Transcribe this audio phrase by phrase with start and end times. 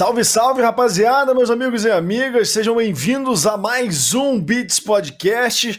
[0.00, 5.78] Salve, salve, rapaziada, meus amigos e amigas, sejam bem-vindos a mais um Beats Podcast.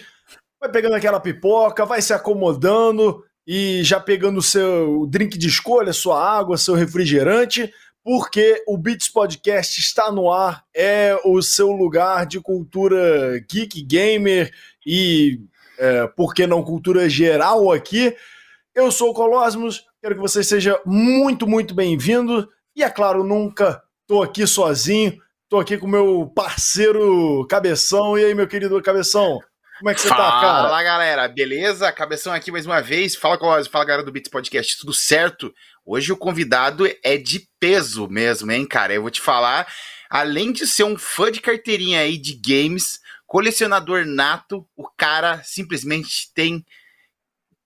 [0.59, 5.91] Vai pegando aquela pipoca, vai se acomodando e já pegando o seu drink de escolha,
[5.91, 12.27] sua água, seu refrigerante, porque o Beats Podcast está no ar, é o seu lugar
[12.27, 14.53] de cultura geek, gamer
[14.85, 15.41] e,
[15.79, 18.15] é, por que não, cultura geral aqui.
[18.75, 23.81] Eu sou o Colosmos, quero que você seja muito, muito bem-vindo e, é claro, nunca
[24.11, 28.19] Tô aqui sozinho, tô aqui com meu parceiro Cabeção.
[28.19, 29.39] E aí, meu querido Cabeção?
[29.79, 30.63] Como é que você fala, tá, cara?
[30.63, 31.27] Fala, galera.
[31.29, 31.89] Beleza?
[31.93, 33.15] Cabeção aqui mais uma vez.
[33.15, 33.71] Fala, Colosio.
[33.71, 34.77] Fala, galera do Beats Podcast.
[34.79, 35.53] Tudo certo?
[35.85, 38.93] Hoje o convidado é de peso mesmo, hein, cara?
[38.93, 39.65] Eu vou te falar,
[40.09, 46.33] além de ser um fã de carteirinha aí de games, colecionador nato, o cara simplesmente
[46.35, 46.65] tem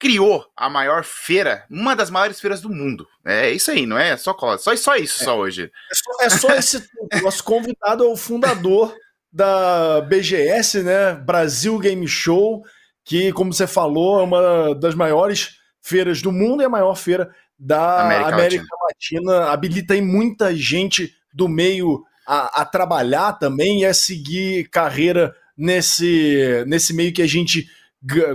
[0.05, 3.07] criou a maior feira, uma das maiores feiras do mundo.
[3.25, 5.25] É isso aí, não é só só, só isso é.
[5.25, 5.71] só hoje.
[5.91, 6.87] É só, é só esse
[7.23, 8.95] nosso convidado é o fundador
[9.33, 11.15] da BGS, né?
[11.15, 12.63] Brasil Game Show,
[13.03, 17.33] que como você falou, é uma das maiores feiras do mundo e a maior feira
[17.57, 19.31] da América, América Latina.
[19.31, 19.51] Latina.
[19.51, 26.63] Habilita aí muita gente do meio a, a trabalhar também e a seguir carreira nesse,
[26.67, 27.67] nesse meio que a gente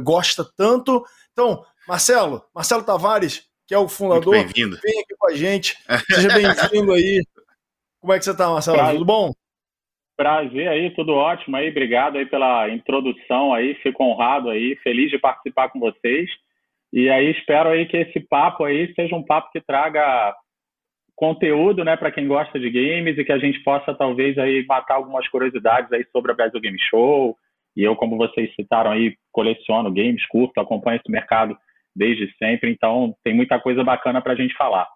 [0.02, 1.04] gosta tanto.
[1.40, 5.74] Então, Marcelo, Marcelo Tavares, que é o fundador, vem aqui com a gente.
[6.10, 7.24] Seja bem-vindo aí.
[7.98, 8.76] Como é que você está, Marcelo?
[8.76, 8.94] Prazer.
[8.96, 9.32] Tudo bom?
[10.18, 11.70] Prazer aí, tudo ótimo aí.
[11.70, 13.74] Obrigado aí pela introdução aí.
[13.76, 16.28] Fico honrado aí, feliz de participar com vocês.
[16.92, 20.36] E aí espero aí que esse papo aí seja um papo que traga
[21.16, 24.96] conteúdo, né, para quem gosta de games e que a gente possa talvez aí matar
[24.96, 27.34] algumas curiosidades aí sobre a Brasil Game Show,
[27.80, 31.56] e eu, como vocês citaram aí, coleciono games, curto, acompanho esse mercado
[31.96, 34.86] desde sempre, então tem muita coisa bacana para a gente falar.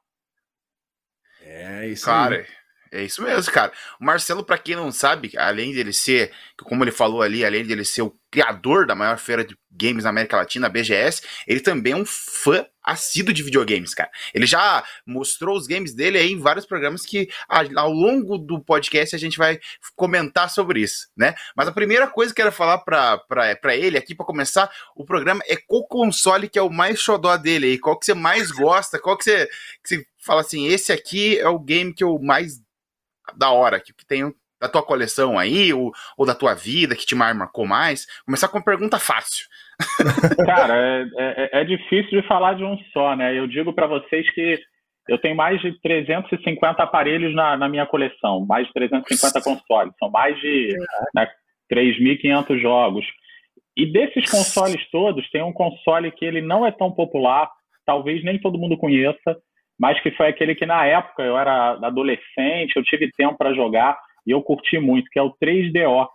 [1.40, 2.46] É isso Cara, aí.
[2.94, 3.72] É isso mesmo, cara.
[4.00, 6.30] O Marcelo, para quem não sabe, além dele ser,
[6.62, 10.10] como ele falou ali, além dele ser o criador da maior feira de games na
[10.10, 14.08] América Latina, a BGS, ele também é um fã assíduo de videogames, cara.
[14.32, 19.16] Ele já mostrou os games dele aí em vários programas que ao longo do podcast
[19.16, 19.58] a gente vai
[19.96, 21.34] comentar sobre isso, né?
[21.56, 25.42] Mas a primeira coisa que eu quero falar para ele aqui para começar o programa
[25.48, 29.00] é qual console que é o mais xodó dele aí, qual que você mais gosta,
[29.00, 29.46] qual que você,
[29.82, 32.62] que você fala assim, esse aqui é o game que eu mais
[33.36, 37.04] da hora, que, que tem da tua coleção aí, ou, ou da tua vida, que
[37.04, 38.06] te marcou mais?
[38.24, 39.46] Começar com uma pergunta fácil.
[40.46, 43.38] Cara, é, é, é, difícil de falar de um só, né?
[43.38, 44.58] Eu digo para vocês que
[45.08, 50.10] eu tenho mais de 350 aparelhos na, na minha coleção, mais de 350 consoles, são
[50.10, 50.74] mais de
[51.14, 51.28] né,
[51.70, 53.04] 3.500 jogos.
[53.76, 57.50] E desses consoles todos, tem um console que ele não é tão popular,
[57.84, 59.36] talvez nem todo mundo conheça,
[59.78, 63.98] mas que foi aquele que na época eu era adolescente, eu tive tempo para jogar
[64.26, 66.08] e eu curti muito, que é o 3DO.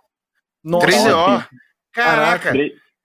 [0.64, 1.38] Nossa, 3DO?
[1.38, 1.56] Assim,
[1.94, 2.54] Caraca!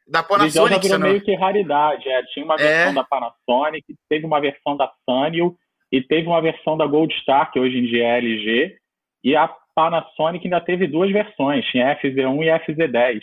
[0.06, 2.08] Da Panasonic, 3DO virou meio que raridade.
[2.08, 2.94] É, tinha uma versão é.
[2.94, 5.56] da Panasonic, teve uma versão da Sanyo
[5.90, 8.76] e teve uma versão da Gold Star, que hoje em dia é LG,
[9.22, 13.20] e a Panasonic ainda teve duas versões, tinha FZ1 e FZ10.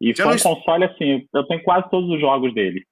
[0.00, 2.84] E foi um console assim, eu tenho quase todos os jogos dele.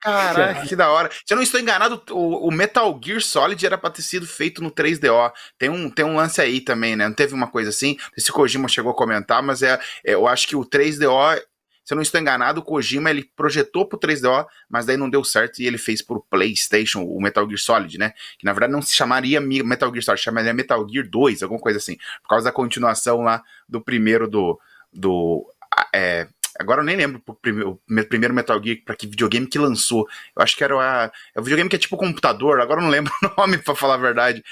[0.00, 1.10] Caraca, que da hora.
[1.10, 4.62] Se eu não estou enganado, o, o, Metal Gear Solid era pra ter sido feito
[4.62, 5.30] no 3DO.
[5.58, 7.06] Tem um, tem um lance aí também, né?
[7.06, 7.98] Não teve uma coisa assim?
[8.16, 11.36] Esse Kojima chegou a comentar, mas é, é, eu acho que o 3DO,
[11.84, 15.22] se eu não estou enganado, o Kojima ele projetou pro 3DO, mas daí não deu
[15.22, 18.14] certo e ele fez pro PlayStation o Metal Gear Solid, né?
[18.38, 21.78] Que na verdade não se chamaria Metal Gear Solid, chamaria Metal Gear 2, alguma coisa
[21.78, 21.96] assim.
[22.22, 24.58] Por causa da continuação lá do primeiro do.
[24.90, 25.46] do
[25.94, 26.26] é,
[26.60, 30.06] Agora eu nem lembro o primeiro, o primeiro Metal Gear para que videogame que lançou.
[30.36, 32.90] Eu acho que era a, é o videogame que é tipo computador, agora eu não
[32.90, 34.42] lembro o nome para falar a verdade.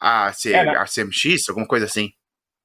[0.00, 2.10] A, C, é, a CMX, alguma coisa assim.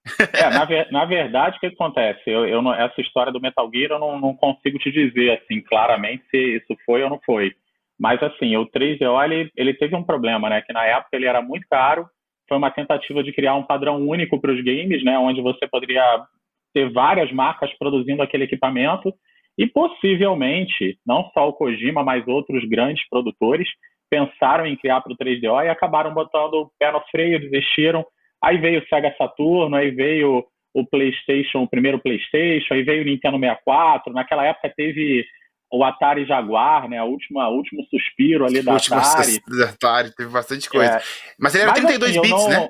[0.34, 2.24] É, na, ver, na, verdade, o que acontece?
[2.26, 5.62] Eu, eu não, essa história do Metal Gear eu não, não, consigo te dizer assim
[5.62, 7.54] claramente se isso foi ou não foi.
[8.00, 10.64] Mas assim, o 3DO ele, ele teve um problema, né?
[10.64, 12.10] Que na época ele era muito caro.
[12.50, 15.20] Foi uma tentativa de criar um padrão único para os games, né?
[15.20, 16.26] Onde você poderia
[16.74, 19.14] ter várias marcas produzindo aquele equipamento
[19.58, 23.68] e possivelmente, não só o Kojima, mas outros grandes produtores
[24.10, 28.06] pensaram em criar para o 3DO e acabaram botando o pé no freio, desistiram.
[28.44, 33.06] Aí veio o Sega Saturno, aí veio o PlayStation, o primeiro PlayStation, aí veio o
[33.06, 34.14] Nintendo 64.
[34.14, 35.26] Naquela época teve
[35.72, 36.98] o Atari Jaguar, né?
[36.98, 39.42] A última, o último suspiro ali da Atari.
[39.48, 40.98] Da Atari, teve bastante coisa.
[40.98, 41.02] É.
[41.40, 42.50] Mas ele era Mas, 32 assim, bits, não...
[42.50, 42.70] né?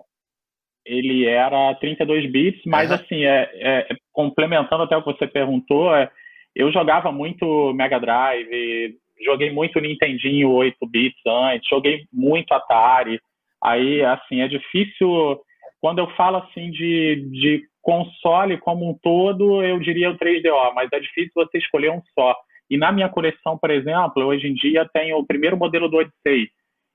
[0.86, 2.96] Ele era 32 bits, mas uhum.
[2.96, 6.10] assim, é, é, complementando até o que você perguntou, é,
[6.56, 13.20] eu jogava muito Mega Drive, joguei muito Nintendinho 8 bits antes, joguei muito Atari,
[13.64, 15.40] aí assim, é difícil
[15.82, 20.90] quando eu falo assim de, de console como um todo, eu diria o 3DO, mas
[20.94, 22.36] é difícil você escolher um só.
[22.70, 26.50] E na minha coleção, por exemplo, hoje em dia tenho o primeiro modelo do Odyssey.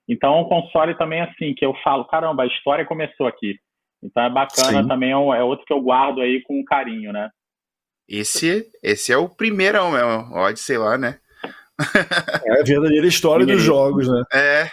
[0.09, 3.57] Então, o console também assim, que eu falo, caramba, a história começou aqui.
[4.03, 4.89] Então é bacana Sim.
[4.89, 7.31] também, é, é outro que eu guardo aí com carinho, né?
[8.09, 11.19] Esse, esse é o primeiro mesmo, Odyssey lá, né?
[12.45, 14.23] É a verdadeira história dos jogos, né?
[14.33, 14.71] É.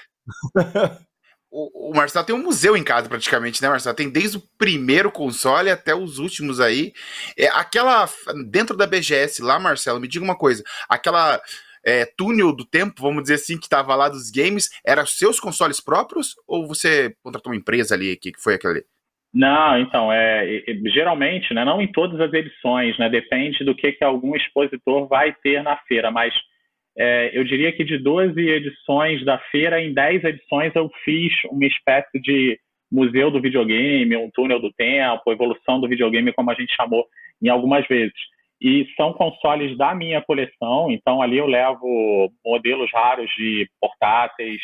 [1.51, 3.95] o, o Marcelo tem um museu em casa praticamente, né, Marcelo?
[3.95, 6.93] Tem desde o primeiro console até os últimos aí.
[7.37, 8.07] É, aquela.
[8.47, 10.63] Dentro da BGS lá, Marcelo, me diga uma coisa.
[10.87, 11.41] Aquela.
[11.85, 15.81] É, túnel do tempo, vamos dizer assim, que tava lá dos games, era seus consoles
[15.81, 18.85] próprios ou você contratou uma empresa ali que, que foi aquela ali?
[19.33, 20.63] Não, então, é,
[20.93, 25.33] geralmente, né, não em todas as edições, né, depende do que, que algum expositor vai
[25.41, 26.33] ter na feira, mas
[26.95, 31.65] é, eu diria que de 12 edições da feira, em 10 edições eu fiz uma
[31.65, 32.59] espécie de
[32.91, 37.03] museu do videogame, um túnel do tempo, evolução do videogame, como a gente chamou
[37.41, 38.13] em algumas vezes.
[38.61, 44.61] E são consoles da minha coleção, então ali eu levo modelos raros de portáteis,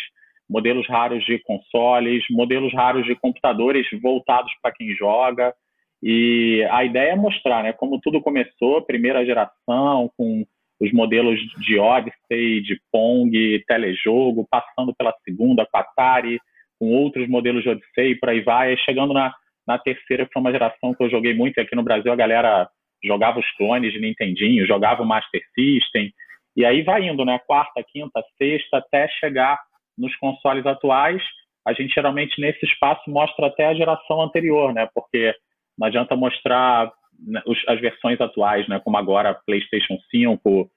[0.50, 5.54] modelos raros de consoles, modelos raros de computadores voltados para quem joga.
[6.02, 10.46] E a ideia é mostrar né, como tudo começou, primeira geração, com
[10.80, 16.40] os modelos de Odyssey, de Pong, telejogo, passando pela segunda com Atari,
[16.80, 19.34] com outros modelos de Odyssey, por aí vai, chegando na,
[19.68, 22.68] na terceira, que foi uma geração que eu joguei muito, aqui no Brasil a galera
[23.04, 26.14] jogava os clones de Nintendinho, jogava o Master System,
[26.56, 29.60] e aí vai indo, né, quarta, quinta, sexta, até chegar
[30.00, 31.22] nos consoles atuais,
[31.68, 35.34] a gente geralmente nesse espaço mostra até a geração anterior, né, porque
[35.78, 40.72] não adianta mostrar né, as versões atuais, né, como agora PlayStation 5,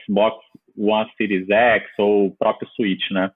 [0.00, 0.36] Xbox
[0.78, 3.30] One Series X ou o próprio Switch, né?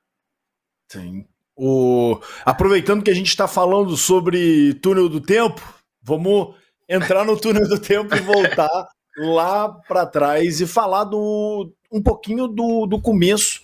[0.91, 1.27] Sim.
[1.57, 2.21] O...
[2.45, 5.63] Aproveitando que a gente está falando sobre túnel do tempo,
[6.03, 6.57] vamos
[6.89, 12.49] entrar no túnel do tempo e voltar lá para trás e falar do, um pouquinho
[12.49, 13.63] do, do começo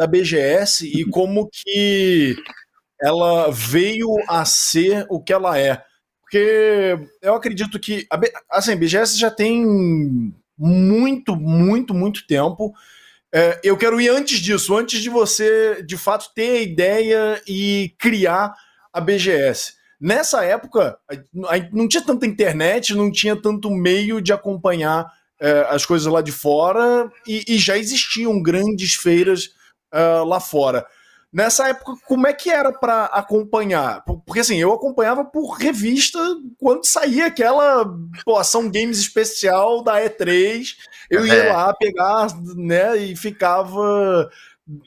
[0.00, 2.34] da BGS e como que
[2.98, 5.82] ela veio a ser o que ela é.
[6.22, 8.06] Porque eu acredito que.
[8.50, 9.62] Assim, a BGS já tem
[10.56, 12.72] muito, muito, muito tempo.
[13.30, 17.94] É, eu quero ir antes disso, antes de você, de fato, ter a ideia e
[17.98, 18.54] criar
[18.90, 19.74] a BGS.
[20.00, 20.98] Nessa época,
[21.70, 26.32] não tinha tanta internet, não tinha tanto meio de acompanhar é, as coisas lá de
[26.32, 29.59] fora e, e já existiam grandes feiras
[29.92, 30.86] uh, lá fora.
[31.32, 34.02] Nessa época, como é que era para acompanhar?
[34.04, 36.18] Porque assim, eu acompanhava por revista
[36.58, 37.84] quando saía aquela
[38.24, 40.74] pô, ação games especial da E3.
[41.08, 41.52] Eu ia é.
[41.52, 42.26] lá pegar,
[42.56, 44.28] né, e ficava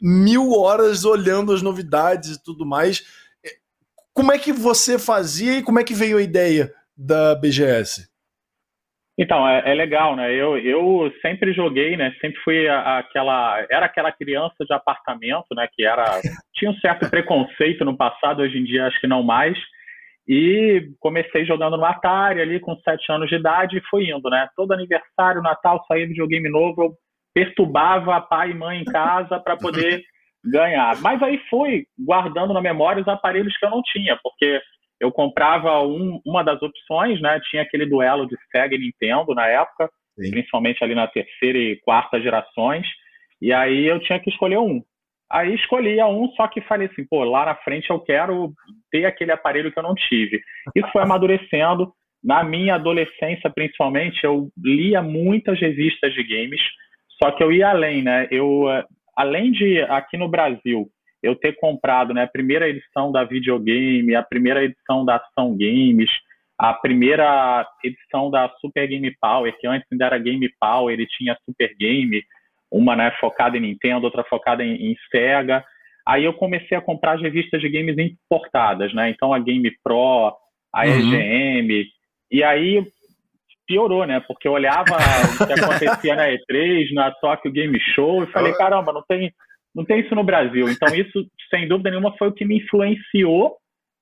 [0.01, 3.03] mil horas olhando as novidades e tudo mais.
[4.13, 8.07] Como é que você fazia e como é que veio a ideia da BGS?
[9.17, 10.33] Então, é, é, legal, né?
[10.33, 12.15] Eu, eu sempre joguei, né?
[12.19, 13.63] Sempre fui a, aquela.
[13.69, 15.67] Era aquela criança de apartamento, né?
[15.71, 16.19] Que era.
[16.55, 19.57] Tinha um certo preconceito no passado, hoje em dia acho que não mais.
[20.27, 24.47] E comecei jogando no Atari ali com sete anos de idade e fui indo, né?
[24.55, 26.93] Todo aniversário, Natal, saía videogame novo, eu
[27.33, 30.01] perturbava pai e mãe em casa para poder
[30.45, 30.99] ganhar.
[31.01, 34.61] Mas aí fui guardando na memória os aparelhos que eu não tinha, porque
[35.03, 37.39] eu comprava um, uma das opções, né?
[37.49, 40.31] Tinha aquele duelo de Sega e Nintendo na época, Sim.
[40.31, 42.87] principalmente ali na terceira e quarta gerações,
[43.41, 44.81] e aí eu tinha que escolher um.
[45.29, 48.53] Aí escolhia um, só que falei assim, pô, lá na frente eu quero
[48.89, 50.39] ter aquele aparelho que eu não tive.
[50.73, 51.91] Isso foi amadurecendo.
[52.23, 56.61] Na minha adolescência, principalmente, eu lia muitas revistas de games,
[57.21, 58.29] só que eu ia além, né?
[58.31, 58.85] Eu, eh,
[59.17, 60.87] além de aqui no Brasil,
[61.23, 66.09] eu ter comprado né, a primeira edição da videogame, a primeira edição da Ação Games,
[66.59, 71.37] a primeira edição da Super Game Power, que antes ainda era Game Power, ele tinha
[71.45, 72.21] Super Game,
[72.69, 75.63] uma né, focada em Nintendo, outra focada em, em Sega.
[76.05, 79.09] Aí eu comecei a comprar as revistas de games importadas, né?
[79.09, 80.35] Então a Game Pro,
[80.73, 81.13] a uhum.
[81.13, 81.85] EGM,
[82.29, 82.83] e aí
[83.65, 84.19] piorou, né?
[84.27, 88.91] Porque eu olhava o que acontecia na E3, na Tokyo Game Show, e falei, caramba,
[88.91, 89.31] não tem
[89.75, 90.69] não tem isso no Brasil.
[90.69, 93.57] Então, isso, sem dúvida nenhuma, foi o que me influenciou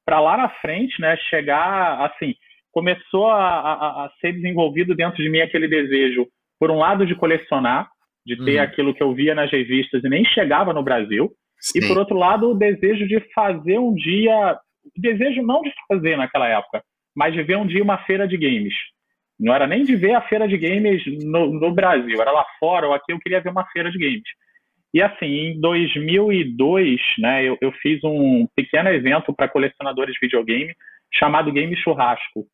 [0.06, 1.16] para lá na frente, né?
[1.30, 2.34] Chegar, assim,
[2.72, 6.28] começou a, a, a, ser desenvolvido dentro de mim aquele desejo,
[6.60, 7.90] por um lado, de colecionar,
[8.26, 8.64] de ter uhum.
[8.64, 11.80] aquilo que eu via nas revistas e nem chegava no Brasil, Sim.
[11.80, 16.18] e por outro lado, o desejo de fazer um dia, o desejo não de fazer
[16.18, 16.84] naquela época,
[17.16, 18.74] mas de ver um dia uma feira de games.
[19.40, 22.88] Não era nem de ver a feira de games no, no Brasil, era lá fora
[22.88, 24.30] ou aqui eu queria ver uma feira de games.
[24.94, 30.76] E assim, em 2002, né, eu, eu fiz um pequeno evento para colecionadores de videogame
[31.14, 32.46] chamado Game Churrasco.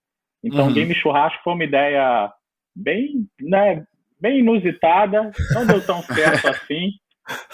[0.44, 0.74] Então, uhum.
[0.74, 2.32] Game Churrasco foi uma ideia
[2.76, 3.84] bem, né,
[4.22, 6.92] bem inusitada, não deu tão certo assim.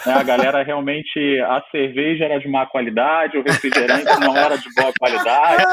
[0.06, 0.13] Né?
[0.13, 4.92] A galera realmente, a cerveja era de má qualidade, o refrigerante não era de boa
[5.00, 5.63] qualidade,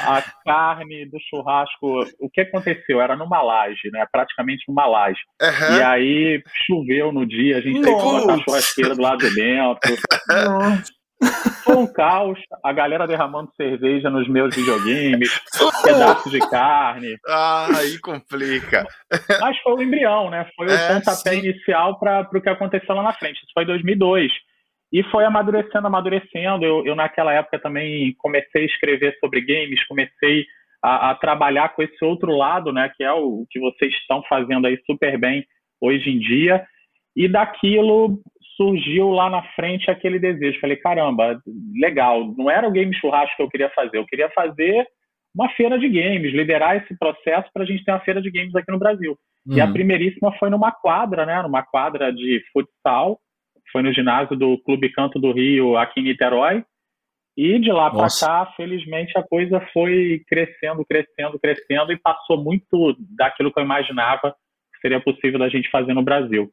[0.00, 3.00] a carne do churrasco, o que aconteceu?
[3.00, 4.04] Era numa laje, né?
[4.10, 5.20] Praticamente numa laje.
[5.40, 5.78] Uhum.
[5.78, 9.34] E aí choveu no dia, a gente teve que botar a churrasqueira do lado de
[9.34, 9.96] dentro.
[10.28, 10.96] Nossa.
[11.64, 15.40] Foi um caos, a galera derramando cerveja nos meus videogames,
[15.82, 17.16] pedaços de carne.
[17.26, 18.86] Ah, aí complica.
[19.40, 20.48] Mas foi o embrião, né?
[20.54, 21.38] Foi o é, pontapé sim.
[21.38, 23.38] inicial para o que aconteceu lá na frente.
[23.38, 24.32] Isso foi em 2002.
[24.92, 26.64] E foi amadurecendo, amadurecendo.
[26.64, 30.46] Eu, eu, naquela época, também comecei a escrever sobre games, comecei
[30.82, 32.92] a, a trabalhar com esse outro lado, né?
[32.96, 35.44] Que é o, o que vocês estão fazendo aí super bem
[35.80, 36.64] hoje em dia.
[37.16, 38.20] E daquilo
[38.56, 40.60] surgiu lá na frente aquele desejo.
[40.60, 41.40] Falei, caramba,
[41.78, 44.86] legal, não era o game churrasco que eu queria fazer, eu queria fazer
[45.34, 48.54] uma feira de games, liderar esse processo para a gente ter uma feira de games
[48.54, 49.18] aqui no Brasil.
[49.46, 49.56] Uhum.
[49.56, 49.72] E a uhum.
[49.72, 53.20] primeiríssima foi numa quadra, né, numa quadra de futsal,
[53.70, 56.64] foi no ginásio do Clube Canto do Rio, aqui em Niterói.
[57.36, 62.96] E de lá para cá, felizmente, a coisa foi crescendo, crescendo, crescendo e passou muito
[63.14, 64.34] daquilo que eu imaginava
[64.72, 66.50] que seria possível da gente fazer no Brasil.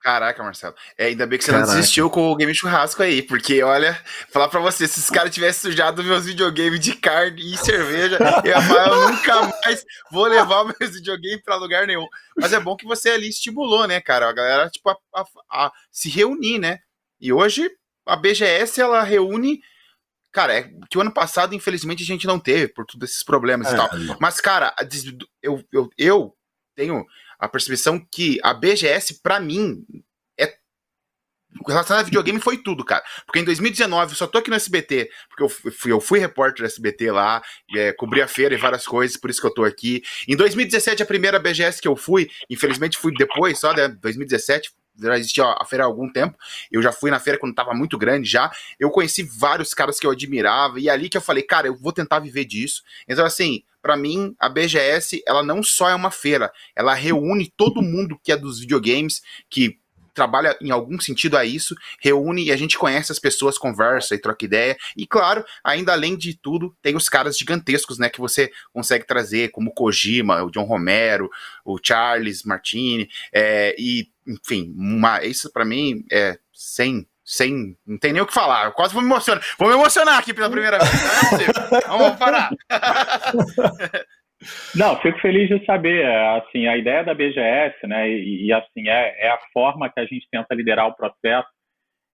[0.00, 0.74] Caraca, Marcelo.
[0.96, 1.68] É, ainda bem que você Caraca.
[1.68, 4.00] não desistiu com o game churrasco aí, porque olha,
[4.30, 8.50] falar pra você, se os caras tivessem sujado meus videogames de carne e cerveja, eu
[8.50, 12.06] ia falar, eu nunca mais vou levar meus videogames pra lugar nenhum.
[12.36, 14.28] Mas é bom que você ali estimulou, né, cara?
[14.28, 16.78] A galera, tipo, a, a, a se reunir, né?
[17.20, 17.68] E hoje
[18.06, 19.60] a BGS, ela reúne.
[20.32, 23.68] Cara, é que o ano passado, infelizmente, a gente não teve, por todos esses problemas
[23.68, 23.88] é, e tal.
[24.20, 24.74] Mas, cara,
[25.42, 26.34] eu, eu, eu
[26.76, 27.04] tenho
[27.38, 29.84] a percepção que a BGS, para mim,
[30.38, 30.56] é.
[31.66, 33.02] Relacionado a videogame foi tudo, cara.
[33.24, 36.62] Porque em 2019, eu só tô aqui no SBT, porque eu fui, eu fui repórter
[36.62, 37.42] do SBT lá,
[37.74, 40.02] é, cobri a feira e várias coisas, por isso que eu tô aqui.
[40.26, 43.88] Em 2017, a primeira BGS que eu fui, infelizmente fui depois, só, né?
[43.88, 46.36] 2017, já existia a feira há algum tempo.
[46.70, 48.50] Eu já fui na feira quando estava muito grande já.
[48.78, 51.76] Eu conheci vários caras que eu admirava e é ali que eu falei, cara, eu
[51.76, 52.82] vou tentar viver disso.
[53.08, 57.82] Então assim, para mim, a BGS, ela não só é uma feira, ela reúne todo
[57.82, 59.78] mundo que é dos videogames, que
[60.18, 64.18] trabalha em algum sentido a isso, reúne e a gente conhece as pessoas, conversa e
[64.18, 64.76] troca ideia.
[64.96, 69.52] E claro, ainda além de tudo, tem os caras gigantescos, né, que você consegue trazer,
[69.52, 71.30] como Kojima, o John Romero,
[71.64, 77.76] o Charles Martini, é, e enfim, uma, isso para mim é sem sem.
[77.86, 78.64] Não tem nem o que falar.
[78.64, 79.44] Eu quase vou me emocionar.
[79.58, 80.90] Vou me emocionar aqui pela primeira vez.
[81.70, 82.48] Não é Vamos parar.
[84.74, 86.06] Não, fico feliz de saber.
[86.06, 90.04] Assim, a ideia da BGS, né, e, e, assim é, é a forma que a
[90.04, 91.48] gente tenta liderar o processo,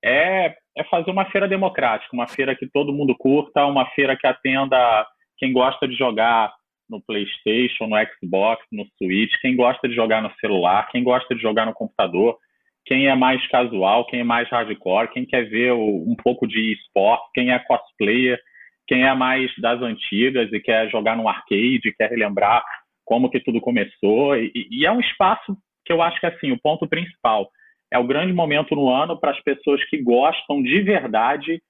[0.03, 4.27] é, é fazer uma feira democrática, uma feira que todo mundo curta, uma feira que
[4.27, 5.07] atenda
[5.37, 6.53] quem gosta de jogar
[6.89, 11.41] no PlayStation, no Xbox, no Switch, quem gosta de jogar no celular, quem gosta de
[11.41, 12.39] jogar no computador
[12.87, 17.31] quem é mais casual, quem é mais hardcore, quem quer ver um pouco de esporte,
[17.35, 18.39] quem é cosplayer,
[18.87, 22.63] quem é mais das antigas e quer jogar no arcade, quer relembrar
[23.05, 24.37] como que tudo começou.
[24.37, 27.49] E, e é um espaço que eu acho que assim, o ponto principal
[27.91, 31.63] é o grande momento no ano para as pessoas que gostam de verdade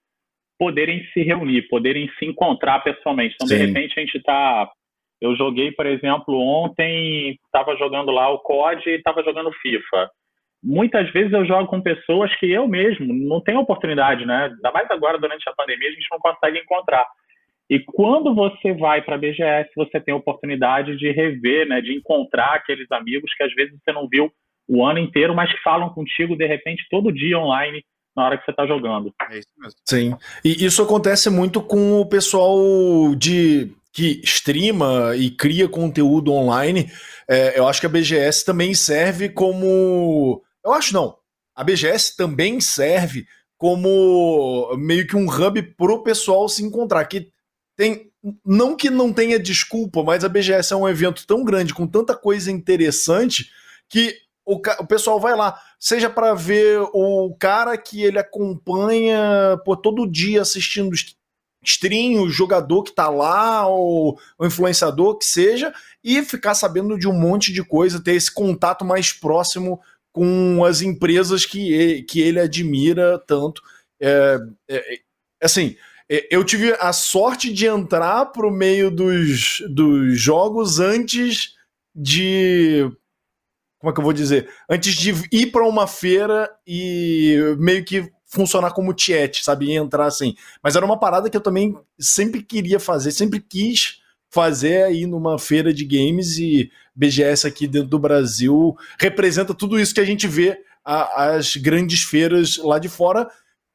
[0.59, 3.35] poderem se reunir, poderem se encontrar pessoalmente.
[3.35, 3.59] Então, Sim.
[3.59, 4.71] de repente, a gente está.
[5.21, 10.11] Eu joguei, por exemplo, ontem, estava jogando lá o COD e estava jogando FIFA
[10.64, 14.47] muitas vezes eu jogo com pessoas que eu mesmo não tenho oportunidade, né?
[14.47, 17.06] Ainda mais agora, durante a pandemia, a gente não consegue encontrar.
[17.68, 21.94] E quando você vai para a BGS, você tem a oportunidade de rever, né, de
[21.94, 24.30] encontrar aqueles amigos que às vezes você não viu
[24.68, 27.83] o ano inteiro, mas que falam contigo de repente todo dia online
[28.16, 29.12] na hora que você está jogando.
[29.30, 29.80] É isso mesmo.
[29.85, 30.16] Sim.
[30.44, 36.90] E isso acontece muito com o pessoal de que streama e cria conteúdo online.
[37.28, 41.16] É, eu acho que a BGS também serve como eu acho não.
[41.54, 47.04] A BGS também serve como meio que um hub pro pessoal se encontrar.
[47.04, 47.30] Que
[47.76, 48.11] tem.
[48.44, 52.16] Não que não tenha desculpa, mas a BGS é um evento tão grande, com tanta
[52.16, 53.50] coisa interessante,
[53.87, 54.16] que
[54.47, 55.61] o, o pessoal vai lá.
[55.78, 60.94] Seja para ver o cara que ele acompanha por todo dia assistindo
[61.62, 67.09] stream, o jogador que tá lá, ou o influenciador que seja, e ficar sabendo de
[67.09, 69.80] um monte de coisa, ter esse contato mais próximo
[70.14, 73.61] com as empresas que ele, que ele admira tanto.
[74.00, 74.38] É,
[74.71, 74.99] é,
[75.42, 75.76] assim,
[76.09, 81.54] é, eu tive a sorte de entrar pro meio dos, dos jogos antes
[81.92, 82.88] de.
[83.80, 84.49] Como é que eu vou dizer?
[84.71, 89.66] Antes de ir para uma feira e meio que funcionar como chat, sabe?
[89.66, 90.37] E entrar assim.
[90.62, 95.40] Mas era uma parada que eu também sempre queria fazer, sempre quis fazer aí numa
[95.40, 100.28] feira de games e BGS aqui dentro do Brasil representa tudo isso que a gente
[100.28, 103.28] vê a, as grandes feiras lá de fora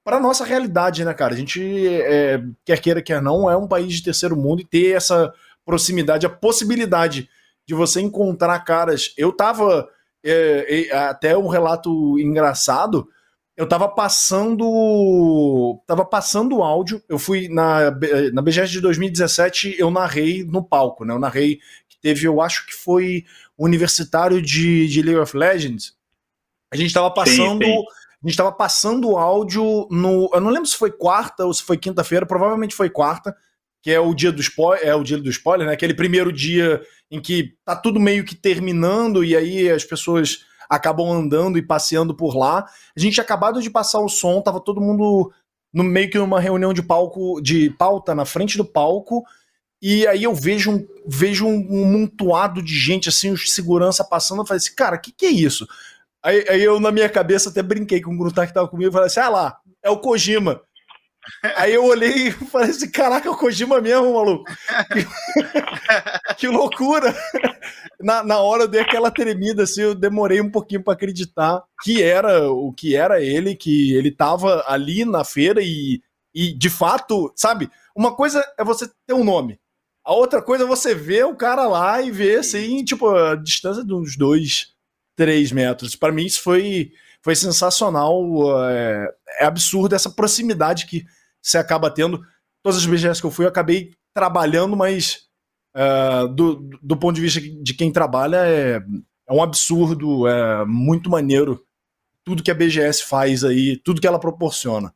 [0.04, 1.34] para nossa realidade, né, cara?
[1.34, 4.96] A gente, é, quer queira, quer não, é um país de terceiro mundo e ter
[4.96, 5.34] essa
[5.66, 7.30] proximidade, a possibilidade
[7.68, 9.14] de você encontrar caras.
[9.16, 9.88] Eu tava.
[10.26, 13.08] É, é, até um relato engraçado.
[13.56, 15.80] Eu tava passando.
[15.86, 17.04] Tava passando áudio.
[17.08, 17.92] Eu fui na,
[18.34, 21.14] na BGS de 2017, eu narrei no palco, né?
[21.14, 21.60] Eu narrei
[22.02, 23.26] teve, eu acho que foi
[23.58, 25.94] universitário de, de League of Legends.
[26.72, 27.64] A gente tava passando.
[27.64, 27.84] Sim, sim.
[28.24, 30.30] A gente tava passando áudio no.
[30.34, 33.36] Eu não lembro se foi quarta ou se foi quinta-feira, provavelmente foi quarta
[33.82, 35.74] que é o dia do spoiler, é o dia do spoiler, né?
[35.74, 41.12] Aquele primeiro dia em que tá tudo meio que terminando e aí as pessoas acabam
[41.12, 42.66] andando e passeando por lá.
[42.96, 45.32] A gente tinha acabado de passar o som, tava todo mundo
[45.74, 49.24] no meio que numa reunião de palco, de pauta na frente do palco.
[49.82, 54.42] E aí eu vejo um, vejo um, montuado de gente, assim, os segurança passando.
[54.42, 55.66] Eu falei assim, cara, o que, que é isso?
[56.22, 58.94] Aí, aí, eu, na minha cabeça, até brinquei com o Grutar que tava comigo e
[58.94, 60.62] falei assim: ah lá, é o Kojima.
[61.56, 64.44] Aí eu olhei e falei assim: caraca, é o Kojima mesmo, maluco.
[64.92, 67.16] Que, que loucura.
[68.02, 72.04] Na, na hora eu dei aquela tremida, assim, eu demorei um pouquinho para acreditar que
[72.04, 76.02] era o que era ele, que ele tava ali na feira e,
[76.34, 77.70] e de fato, sabe?
[77.96, 79.58] Uma coisa é você ter um nome.
[80.10, 83.86] A outra coisa é você ver o cara lá e ver, assim, tipo, a distância
[83.86, 84.74] de uns dois,
[85.16, 85.96] três metros.
[85.96, 88.26] Para mim, isso foi, foi sensacional.
[88.68, 91.06] É, é absurdo essa proximidade que
[91.40, 92.20] você acaba tendo.
[92.64, 95.28] Todas as BGS que eu fui, eu acabei trabalhando, mas
[95.78, 98.82] uh, do, do ponto de vista de quem trabalha, é,
[99.28, 101.64] é um absurdo, é muito maneiro
[102.26, 104.92] tudo que a BGS faz aí, tudo que ela proporciona.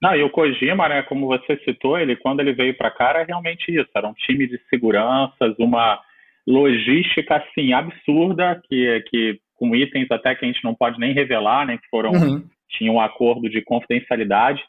[0.00, 3.24] Não, e o Kojima, né, como você citou, ele quando ele veio para cá era
[3.24, 6.00] realmente isso, era um time de seguranças, uma
[6.46, 11.66] logística assim absurda que que com itens até que a gente não pode nem revelar,
[11.66, 12.48] né, que foram uhum.
[12.70, 14.62] tinha um acordo de confidencialidade.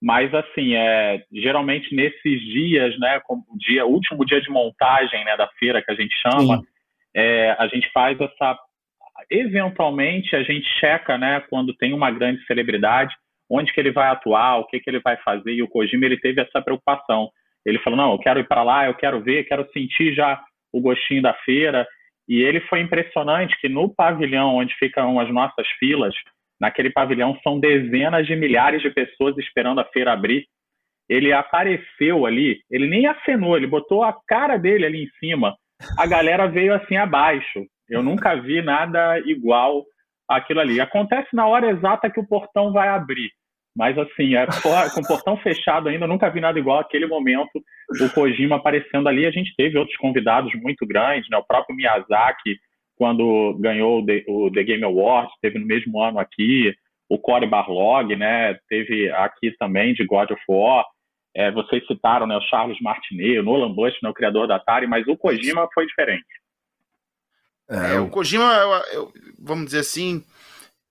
[0.00, 5.36] Mas, assim, é, geralmente nesses dias, né, como o dia, último dia de montagem né,
[5.36, 6.62] da feira que a gente chama,
[7.14, 8.58] é, a gente faz essa.
[9.30, 13.14] Eventualmente, a gente checa, né, quando tem uma grande celebridade,
[13.50, 15.52] onde que ele vai atuar, o que, que ele vai fazer.
[15.52, 17.30] E o Kojima, ele teve essa preocupação.
[17.64, 20.40] Ele falou: não, eu quero ir para lá, eu quero ver, quero sentir já
[20.72, 21.86] o gostinho da feira.
[22.28, 26.14] E ele foi impressionante que no pavilhão onde ficam as nossas filas,
[26.60, 30.46] Naquele pavilhão são dezenas de milhares de pessoas esperando a feira abrir.
[31.08, 35.54] Ele apareceu ali, ele nem acenou, ele botou a cara dele ali em cima.
[35.98, 37.64] A galera veio assim abaixo.
[37.88, 39.84] Eu nunca vi nada igual
[40.28, 40.80] aquilo ali.
[40.80, 43.30] Acontece na hora exata que o portão vai abrir.
[43.76, 44.46] Mas assim, é,
[44.94, 47.50] com o portão fechado ainda, nunca vi nada igual aquele momento,
[48.00, 49.26] o Kojima aparecendo ali.
[49.26, 51.36] A gente teve outros convidados muito grandes, né?
[51.36, 52.56] O próprio Miyazaki
[52.96, 56.74] quando ganhou o The, o The Game Awards, teve no mesmo ano aqui,
[57.08, 60.84] o Cory Barlog, né, teve aqui também de God of War,
[61.34, 64.86] é, vocês citaram né, o Charles Martinet, o Nolan Bush, né, o criador da Atari,
[64.86, 66.24] mas o Kojima foi diferente.
[67.68, 70.24] É, é o Kojima, eu, eu, vamos dizer assim,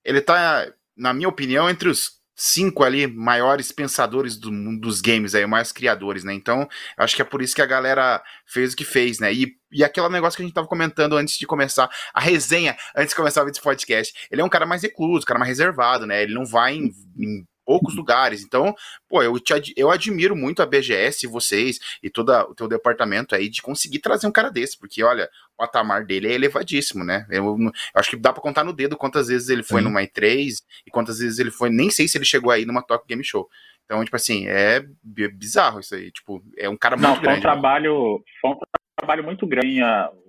[0.04, 5.34] ele está, na minha opinião, entre os cinco ali maiores pensadores do mundo dos games
[5.34, 6.34] aí, mais criadores, né?
[6.34, 9.34] Então, acho que é por isso que a galera fez o que fez, né?
[9.34, 13.10] E, e aquele negócio que a gente tava comentando antes de começar a resenha, antes
[13.12, 16.06] de começar o vídeo podcast, ele é um cara mais recluso, um cara mais reservado,
[16.06, 16.24] né?
[16.24, 18.44] Ele não vai em, em poucos lugares.
[18.44, 18.74] Então,
[19.10, 23.50] pô, eu, te, eu admiro muito a BGS, vocês e todo o teu departamento aí
[23.50, 27.26] de conseguir trazer um cara desse, porque olha, o patamar dele é elevadíssimo, né?
[27.30, 29.88] Eu, eu acho que dá para contar no dedo quantas vezes ele foi Sim.
[29.88, 30.54] numa E3
[30.86, 33.50] e quantas vezes ele foi, nem sei se ele chegou aí numa Tokyo Game Show.
[33.86, 36.12] Então, tipo assim, é bizarro isso aí.
[36.12, 37.26] Tipo, é um cara muito Não, grande.
[37.26, 37.42] Foi um né?
[37.42, 38.58] trabalho, foi um
[38.98, 39.80] trabalho muito grande.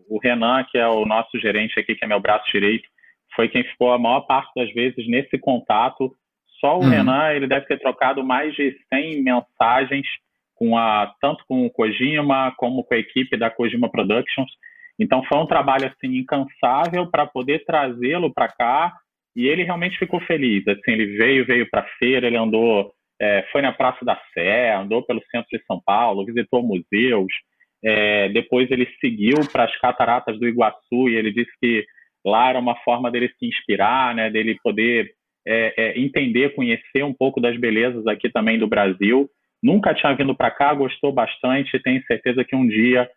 [0.09, 2.87] O Renan, que é o nosso gerente aqui, que é meu braço direito,
[3.35, 6.15] foi quem ficou a maior parte das vezes nesse contato
[6.61, 6.89] só o uhum.
[6.89, 10.07] Renan ele deve ter trocado mais de 100 mensagens
[10.55, 14.51] com a tanto com o Kojima como com a equipe da Kojima Productions.
[14.99, 18.93] Então foi um trabalho assim incansável para poder trazê-lo para cá
[19.37, 20.67] e ele realmente ficou feliz.
[20.67, 22.91] Assim, ele veio, veio para a feira, ele andou,
[23.21, 27.31] é, foi na Praça da Sé, andou pelo centro de São Paulo, visitou museus.
[27.85, 31.85] É, depois ele seguiu para as cataratas do Iguaçu e ele disse que
[32.25, 35.13] lá era uma forma dele se inspirar, né, dele poder
[35.47, 39.29] é, é, entender, conhecer um pouco das belezas aqui também do Brasil.
[39.63, 43.09] Nunca tinha vindo para cá, gostou bastante, tenho certeza que um dia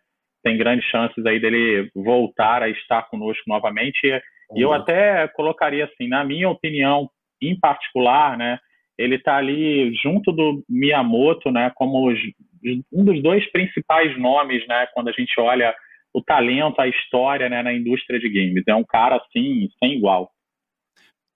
[0.42, 4.00] tem grandes chances aí dele voltar a estar conosco novamente.
[4.56, 7.10] E eu até colocaria assim, na minha opinião,
[7.42, 8.58] em particular, né,
[8.98, 12.18] ele está ali junto do Miyamoto, né, como os,
[12.92, 15.74] um dos dois principais nomes, né, quando a gente olha
[16.12, 18.64] o talento, a história, né, na indústria de games.
[18.66, 20.30] É um cara assim sem igual.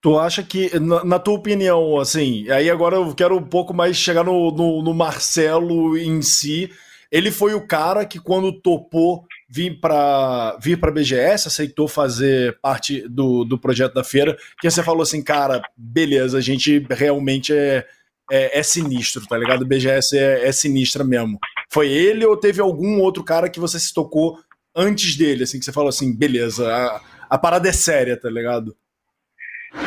[0.05, 3.97] Tu acha que, na, na, tua opinião, assim, aí agora eu quero um pouco mais
[3.97, 6.69] chegar no, no, no Marcelo em si.
[7.11, 13.01] Ele foi o cara que, quando topou vir para vir para BGS, aceitou fazer parte
[13.09, 17.83] do, do projeto da feira, que você falou assim, cara, beleza, a gente realmente é,
[18.31, 19.65] é, é sinistro, tá ligado?
[19.65, 21.39] BGS é, é sinistra mesmo.
[21.67, 24.37] Foi ele ou teve algum outro cara que você se tocou
[24.75, 28.77] antes dele, assim, que você falou assim, beleza, a, a parada é séria, tá ligado?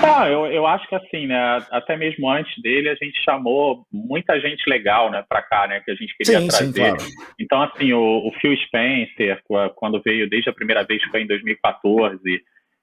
[0.02, 4.38] Ah, eu, eu acho que assim, né, até mesmo antes dele, a gente chamou muita
[4.40, 6.72] gente legal, né, pra cá, né, que a gente queria sim, trazer.
[6.72, 6.96] Sim, claro.
[7.40, 9.42] Então, assim, o, o, Phil Spencer,
[9.74, 12.20] quando veio desde a primeira vez, foi em 2014,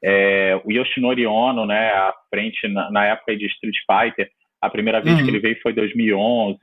[0.03, 4.29] é, o Yoshinori Ono, né, à frente na, na, época de Street Fighter,
[4.61, 5.23] a primeira vez uhum.
[5.23, 6.57] que ele veio foi em 2011.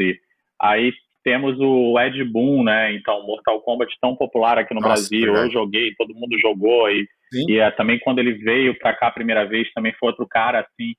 [0.61, 0.92] Aí
[1.24, 5.50] temos o Ed Boon, né, então, Mortal Kombat tão popular aqui no Nossa, Brasil, eu
[5.50, 7.46] joguei, todo mundo jogou, e Sim.
[7.48, 10.60] E é, também quando ele veio para cá a primeira vez, também foi outro cara
[10.60, 10.94] assim.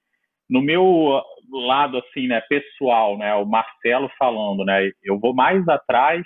[0.50, 6.24] No meu lado assim, né, pessoal, né, o Marcelo falando, né, eu vou mais atrás,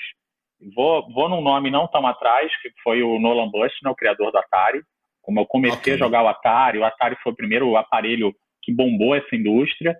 [0.74, 4.32] vou vou num nome não tão atrás, que foi o Nolan Bush, né, o criador
[4.32, 4.82] do Atari.
[5.22, 5.94] Como eu comecei okay.
[5.96, 9.96] a jogar o Atari, o Atari foi o primeiro aparelho que bombou essa indústria.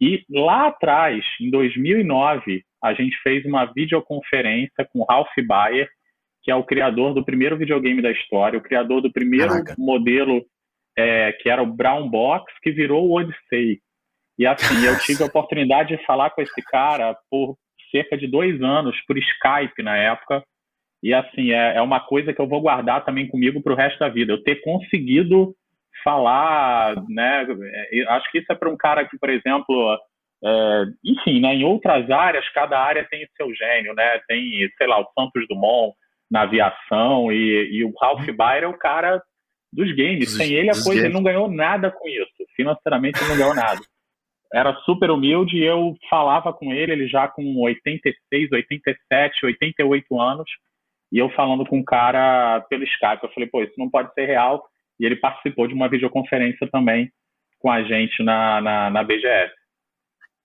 [0.00, 5.88] E lá atrás, em 2009, a gente fez uma videoconferência com Ralph Bayer,
[6.42, 9.74] que é o criador do primeiro videogame da história, o criador do primeiro Caraca.
[9.78, 10.44] modelo
[10.96, 13.80] é, que era o Brown Box, que virou o Odyssey.
[14.38, 17.56] E assim, eu tive a oportunidade de falar com esse cara por
[17.90, 20.42] cerca de dois anos, por Skype na época.
[21.02, 23.98] E assim, é, é uma coisa que eu vou guardar também comigo para o resto
[23.98, 24.32] da vida.
[24.32, 25.54] Eu ter conseguido
[26.02, 27.46] falar, né?
[27.92, 29.98] É, acho que isso é para um cara que, por exemplo,
[30.44, 34.20] é, enfim, né, em outras áreas, cada área tem o seu gênio, né?
[34.26, 35.94] Tem, sei lá, o Santos Dumont,
[36.32, 38.34] na aviação e, e o Ralph uhum.
[38.34, 39.22] Baer é o cara
[39.70, 40.34] dos games.
[40.34, 42.32] Sem ele a coisa ele não ganhou nada com isso.
[42.56, 43.80] Financeiramente ele não ganhou nada.
[44.52, 50.50] Era super humilde e eu falava com ele, ele já com 86, 87, 88 anos,
[51.10, 53.22] e eu falando com o cara pelo Skype.
[53.22, 54.62] Eu falei, pô, isso não pode ser real.
[54.98, 57.10] E ele participou de uma videoconferência também
[57.58, 59.52] com a gente na, na, na BGS.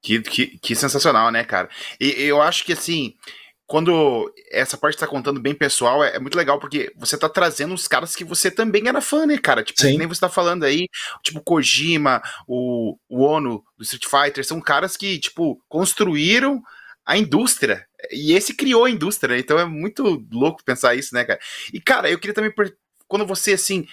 [0.02, 1.69] Que, que, que sensacional, né, cara?
[2.00, 3.13] E eu acho que assim
[3.67, 7.73] quando essa parte tá contando bem pessoal, é, é, muito legal, porque você tá trazendo
[7.73, 9.62] os caras que você também era fã, né, cara?
[9.62, 10.88] Tipo, nem você tá falando aí,
[11.21, 16.63] tipo, Kojima, o, o Ono do Street Fighter, são caras que, tipo, construíram
[17.06, 17.86] a indústria.
[18.10, 19.39] E esse criou a indústria, né?
[19.41, 21.39] Então é muito louco pensar isso, né, cara?
[21.73, 22.53] E, cara, eu queria também,
[23.06, 23.86] quando você, assim,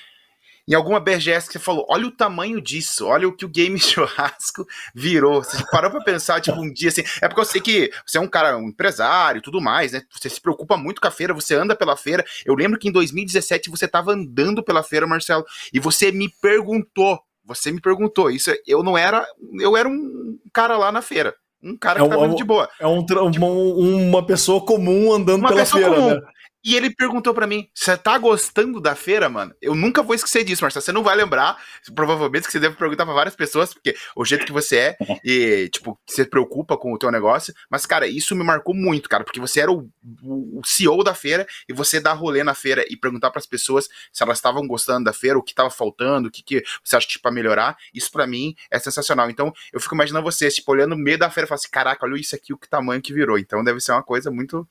[0.66, 3.78] em alguma BGS que você falou, olha o tamanho disso, olha o que o game
[3.80, 5.42] churrasco virou.
[5.42, 7.02] Você parou pra pensar, tipo, um dia assim.
[7.20, 10.02] É porque eu sei que você é um cara, um empresário e tudo mais, né?
[10.10, 12.24] Você se preocupa muito com a feira, você anda pela feira.
[12.44, 17.20] Eu lembro que em 2017 você tava andando pela feira, Marcelo, e você me perguntou.
[17.46, 19.26] Você me perguntou, isso eu não era,
[19.60, 21.34] eu era um cara lá na feira.
[21.62, 22.68] Um cara que é um, de boa.
[22.78, 26.10] É um, tipo, uma, uma pessoa comum andando pela feira, comum.
[26.10, 26.20] né?
[26.64, 29.54] E ele perguntou para mim: você tá gostando da feira, mano?
[29.60, 30.82] Eu nunca vou esquecer disso, Marcelo.
[30.82, 31.62] Você não vai lembrar,
[31.94, 35.68] provavelmente, que você deve perguntar para várias pessoas, porque o jeito que você é, e,
[35.68, 37.52] tipo, você preocupa com o teu negócio.
[37.68, 39.90] Mas, cara, isso me marcou muito, cara, porque você era o,
[40.22, 43.86] o, CEO da feira e você dar rolê na feira e perguntar para as pessoas
[44.10, 47.06] se elas estavam gostando da feira, o que tava faltando, o que, que você acha,
[47.06, 47.76] tipo, pra melhorar.
[47.92, 49.28] Isso para mim é sensacional.
[49.28, 52.06] Então, eu fico imaginando você, tipo, olhando no meio da feira e falando assim: caraca,
[52.06, 53.38] olha isso aqui, o que tamanho que virou.
[53.38, 54.66] Então, deve ser uma coisa muito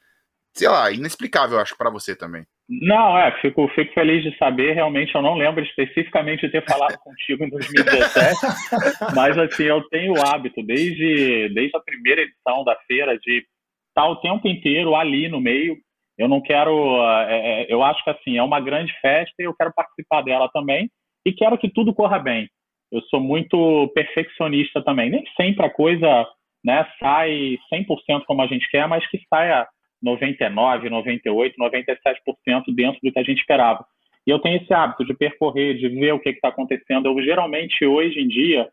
[0.54, 2.46] sei lá, inexplicável, acho, para você também.
[2.70, 4.74] Não, é, fico, fico feliz de saber.
[4.74, 10.14] Realmente, eu não lembro especificamente de ter falado contigo em 2017, mas assim, eu tenho
[10.14, 13.46] o hábito, desde, desde a primeira edição da feira, de
[13.90, 15.76] estar o tempo inteiro ali no meio.
[16.18, 17.02] Eu não quero.
[17.28, 20.90] É, eu acho que assim, é uma grande festa e eu quero participar dela também
[21.26, 22.48] e quero que tudo corra bem.
[22.92, 25.10] Eu sou muito perfeccionista também.
[25.10, 26.28] Nem sempre a coisa
[26.64, 29.68] né, sai 100% como a gente quer, mas que saia
[30.04, 33.86] 99, 98, 97% dentro do que a gente esperava.
[34.28, 37.08] E eu tenho esse hábito de percorrer, de ver o que está acontecendo.
[37.08, 38.68] Eu geralmente, hoje em dia,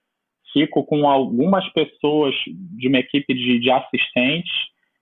[0.53, 4.53] fico com algumas pessoas de uma equipe de, de assistentes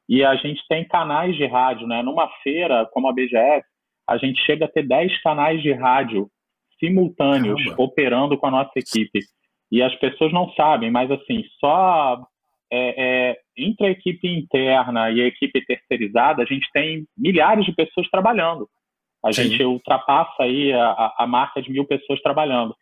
[0.08, 1.86] e a gente tem canais de rádio.
[1.86, 2.02] Né?
[2.02, 3.64] Numa feira como a BGS,
[4.08, 6.28] a gente chega a ter 10 canais de rádio
[6.80, 7.82] simultâneos Caramba.
[7.82, 9.20] operando com a nossa equipe.
[9.70, 12.22] E as pessoas não sabem, mas assim, só
[12.72, 17.72] é, é, entre a equipe interna e a equipe terceirizada, a gente tem milhares de
[17.72, 18.68] pessoas trabalhando.
[19.24, 19.44] A Sim.
[19.44, 22.74] gente ultrapassa aí a, a, marca de mil pessoas trabalhando.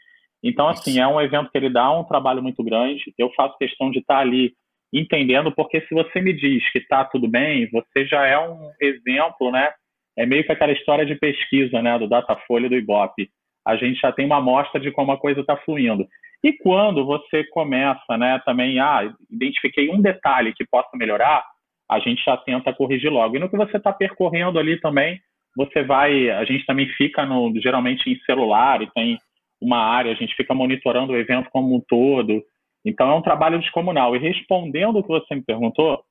[0.42, 3.02] Então, assim, é um evento que ele dá um trabalho muito grande.
[3.16, 4.52] Eu faço questão de estar ali
[4.92, 9.50] entendendo, porque se você me diz que está tudo bem, você já é um exemplo,
[9.50, 9.70] né?
[10.16, 13.28] É meio que aquela história de pesquisa, né, do Datafolha e do Ibope.
[13.66, 16.06] A gente já tem uma amostra de como a coisa está fluindo.
[16.42, 21.44] E quando você começa, né, também, ah, identifiquei um detalhe que possa melhorar,
[21.90, 23.36] a gente já tenta corrigir logo.
[23.36, 25.20] E no que você está percorrendo ali também,
[25.56, 29.18] você vai, a gente também fica no, geralmente em celular e tem
[29.60, 32.42] uma área, a gente fica monitorando o evento como um todo.
[32.84, 34.14] Então é um trabalho descomunal.
[34.14, 36.02] E respondendo o que você me perguntou,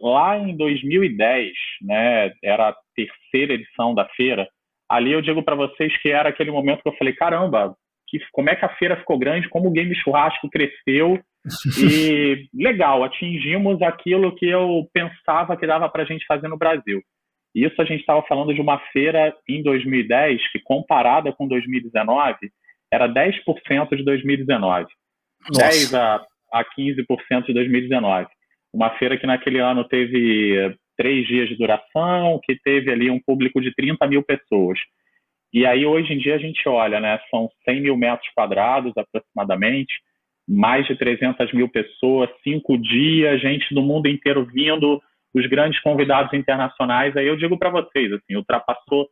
[0.00, 4.48] lá em 2010, né, era a terceira edição da feira,
[4.88, 7.74] ali eu digo para vocês que era aquele momento que eu falei, caramba,
[8.08, 11.18] que, como é que a feira ficou grande, como o Game Churrasco cresceu,
[11.78, 17.02] e legal, atingimos aquilo que eu pensava que dava para a gente fazer no Brasil.
[17.54, 22.36] Isso a gente estava falando de uma feira em 2010 que, comparada com 2019,
[22.92, 24.86] era 10% de 2019.
[25.48, 25.60] Nossa.
[25.60, 28.28] 10 a, a 15% de 2019.
[28.72, 33.60] Uma feira que naquele ano teve três dias de duração, que teve ali um público
[33.60, 34.78] de 30 mil pessoas.
[35.52, 37.20] E aí, hoje em dia, a gente olha, né?
[37.30, 39.92] São 100 mil metros quadrados aproximadamente,
[40.52, 45.00] mais de 300 mil pessoas, cinco dias, gente do mundo inteiro vindo,
[45.34, 47.16] os grandes convidados internacionais.
[47.16, 49.08] Aí eu digo para vocês, assim, ultrapassou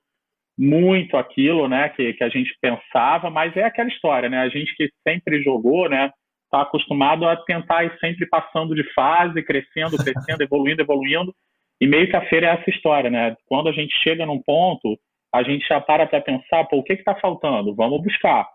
[0.59, 4.41] muito aquilo, né, que, que a gente pensava, mas é aquela história, né?
[4.41, 6.11] A gente que sempre jogou, né,
[6.45, 11.35] está acostumado a tentar ir sempre passando de fase, crescendo, crescendo, evoluindo, evoluindo.
[11.81, 13.35] E meio que a feira é essa história, né?
[13.47, 14.99] Quando a gente chega num ponto,
[15.35, 17.75] a gente já para para pensar, pô, o que está faltando?
[17.75, 18.47] Vamos buscar.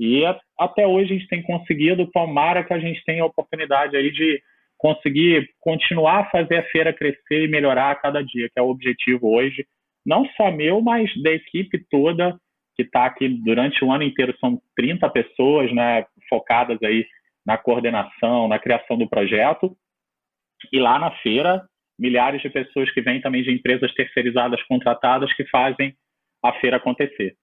[0.00, 0.24] E
[0.58, 4.42] até hoje a gente tem conseguido, tomara que a gente tenha a oportunidade aí de
[4.78, 8.70] conseguir continuar a fazer a feira crescer e melhorar a cada dia, que é o
[8.70, 9.66] objetivo hoje,
[10.06, 12.34] não só meu, mas da equipe toda
[12.74, 17.06] que está aqui durante o ano inteiro, são 30 pessoas, né, focadas aí
[17.44, 19.76] na coordenação, na criação do projeto.
[20.72, 21.62] E lá na feira,
[21.98, 25.94] milhares de pessoas que vêm também de empresas terceirizadas contratadas que fazem
[26.42, 27.36] a feira acontecer.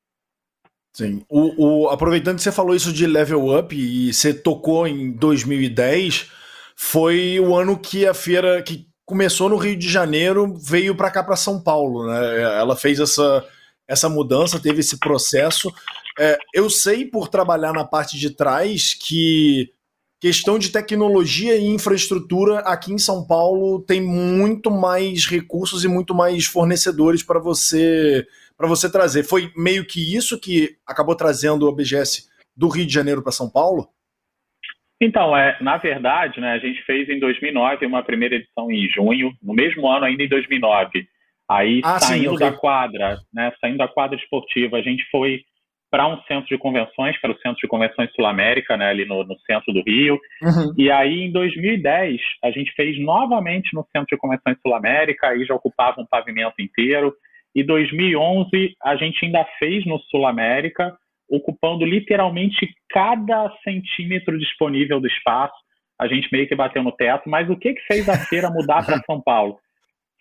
[0.93, 1.23] Sim.
[1.29, 6.31] O, o, aproveitando que você falou isso de level up e você tocou em 2010,
[6.75, 11.23] foi o ano que a feira que começou no Rio de Janeiro veio para cá
[11.23, 12.41] para São Paulo, né?
[12.59, 13.45] Ela fez essa
[13.87, 15.73] essa mudança, teve esse processo.
[16.19, 19.71] É, eu sei por trabalhar na parte de trás que
[20.19, 26.13] questão de tecnologia e infraestrutura aqui em São Paulo tem muito mais recursos e muito
[26.13, 29.23] mais fornecedores para você para você trazer.
[29.23, 33.49] Foi meio que isso que acabou trazendo o BGS do Rio de Janeiro para São
[33.49, 33.87] Paulo?
[34.99, 39.31] Então, é, na verdade, né, a gente fez em 2009 uma primeira edição em junho,
[39.43, 41.07] no mesmo ano ainda em 2009.
[41.49, 45.41] Aí, ah, saindo sim, da quadra, né, saindo da quadra esportiva, a gente foi
[45.89, 49.05] para um centro de convenções, que era o Centro de Convenções Sul América, né, ali
[49.05, 50.19] no, no centro do Rio.
[50.41, 50.73] Uhum.
[50.77, 55.45] E aí, em 2010, a gente fez novamente no Centro de Convenções Sul América, aí
[55.45, 57.13] já ocupava um pavimento inteiro.
[57.57, 60.95] E 2011, a gente ainda fez no Sul América,
[61.27, 65.55] ocupando literalmente cada centímetro disponível do espaço.
[65.99, 68.85] A gente meio que bateu no teto, mas o que, que fez a feira mudar
[68.85, 69.57] para São Paulo?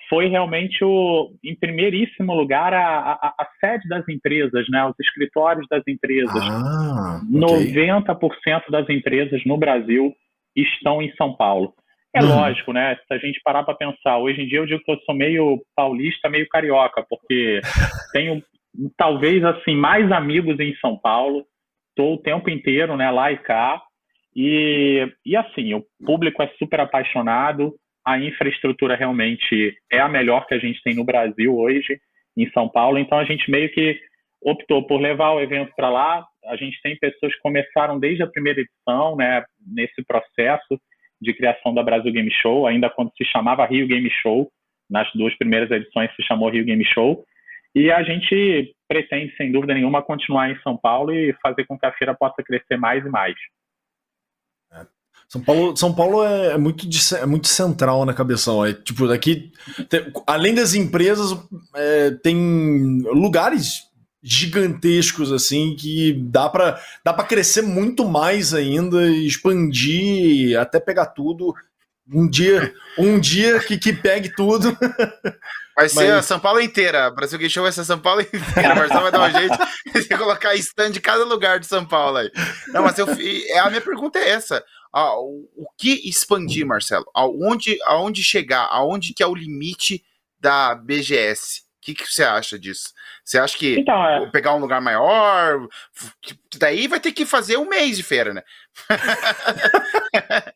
[0.09, 4.85] foi realmente o, em primeiríssimo lugar, a, a, a, sede das empresas, né?
[4.85, 6.43] os escritórios das empresas.
[6.43, 7.75] Ah, okay.
[7.75, 10.15] 90% das empresas no Brasil
[10.55, 11.75] estão em São Paulo.
[12.17, 12.29] É uhum.
[12.29, 12.97] lógico, né?
[13.07, 15.63] Se a gente parar para pensar, hoje em dia eu digo que eu sou meio
[15.77, 17.61] paulista, meio carioca, porque
[18.15, 18.43] tenho
[18.97, 21.45] talvez assim mais amigos em São Paulo,
[21.91, 23.83] estou o tempo inteiro, né, lá e cá.
[24.35, 30.55] E, e assim, o público é super apaixonado, a infraestrutura realmente é a melhor que
[30.55, 31.99] a gente tem no Brasil hoje,
[32.35, 32.99] em São Paulo.
[32.99, 34.01] Então a gente meio que
[34.43, 36.27] optou por levar o evento para lá.
[36.47, 40.81] A gente tem pessoas que começaram desde a primeira edição, né, nesse processo
[41.21, 44.51] de criação da Brasil Game Show, ainda quando se chamava Rio Game Show.
[44.89, 47.25] Nas duas primeiras edições se chamou Rio Game Show.
[47.75, 51.87] E a gente pretende, sem dúvida nenhuma, continuar em São Paulo e fazer com que
[51.87, 53.35] a feira possa crescer mais e mais.
[55.29, 58.65] São Paulo, São Paulo é, é muito, de, é muito central na cabeção.
[58.65, 59.51] É, tipo, daqui,
[59.89, 61.33] tem, além das empresas,
[61.75, 63.91] é, tem lugares
[64.23, 71.55] gigantescos assim que dá para dá para crescer muito mais ainda, expandir até pegar tudo.
[72.09, 74.77] Um dia, um dia que, que pegue tudo.
[75.77, 76.11] Vai ser mas...
[76.11, 77.11] a São Paulo inteira.
[77.11, 78.75] Brasil Game Show vai ser São Paulo inteira.
[78.75, 82.19] O Marcelo vai dar um jeito de colocar stand de cada lugar de São Paulo
[82.19, 82.31] aí.
[82.69, 87.05] Não, mas eu, a minha pergunta é essa o, o que expandir, Marcelo?
[87.15, 88.69] Aonde, aonde chegar?
[88.71, 90.03] Aonde que é o limite
[90.41, 91.61] da BGS?
[91.61, 92.93] O que, que você acha disso?
[93.27, 94.31] Você acha que então, é...
[94.31, 95.67] pegar um lugar maior,
[96.61, 98.43] daí vai ter que fazer um mês de feira, né?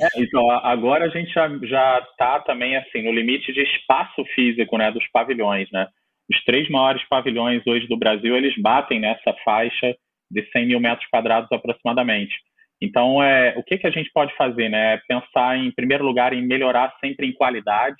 [0.00, 4.88] É, então, agora a gente já está também assim no limite de espaço físico, né,
[4.92, 5.88] dos pavilhões, né?
[6.30, 9.96] Os três maiores pavilhões hoje do Brasil, eles batem nessa faixa
[10.30, 12.32] de 100 mil metros quadrados aproximadamente.
[12.80, 14.94] Então, é, o que, que a gente pode fazer, né?
[14.94, 17.96] É pensar, em primeiro lugar, em melhorar sempre em qualidade,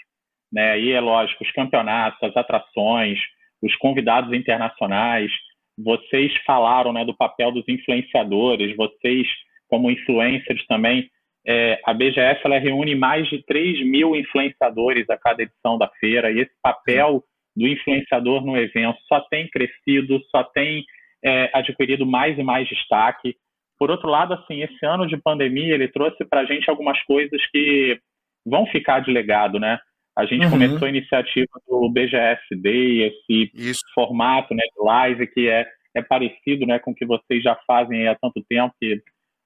[0.52, 0.78] né?
[0.78, 3.18] E é lógico, os campeonatos, as atrações,
[3.62, 5.30] os convidados internacionais.
[5.78, 8.76] Vocês falaram, né, do papel dos influenciadores.
[8.76, 9.26] Vocês,
[9.68, 11.08] como influencers também,
[11.46, 16.30] é, a BGS ela reúne mais de 3 mil influenciadores a cada edição da feira,
[16.30, 17.24] e esse papel
[17.56, 20.84] do influenciador no evento só tem crescido, só tem
[21.24, 23.34] é, adquirido mais e mais destaque.
[23.78, 27.40] Por outro lado, assim, esse ano de pandemia ele trouxe para a gente algumas coisas
[27.50, 27.98] que
[28.46, 29.78] vão ficar de legado, né?
[30.16, 30.50] A gente uhum.
[30.50, 33.80] começou a iniciativa do BGSD, esse Isso.
[33.94, 38.08] formato né, de live que é, é parecido né, com o que vocês já fazem
[38.08, 39.00] há tanto tempo, que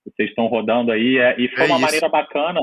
[0.05, 1.81] vocês estão rodando aí, é, e foi é uma isso.
[1.81, 2.61] maneira bacana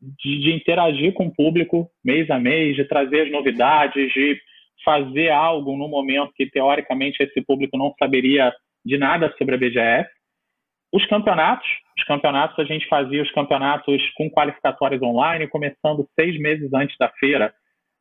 [0.00, 4.40] de, de, interagir com o público mês a mês, de trazer as novidades, de
[4.84, 8.52] fazer algo no momento que, teoricamente, esse público não saberia
[8.84, 10.08] de nada sobre a BGS.
[10.92, 16.72] Os campeonatos, os campeonatos, a gente fazia os campeonatos com qualificatórios online, começando seis meses
[16.72, 17.52] antes da feira.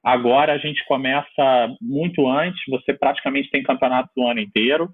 [0.03, 4.89] Agora a gente começa muito antes, você praticamente tem campeonatos o ano inteiro.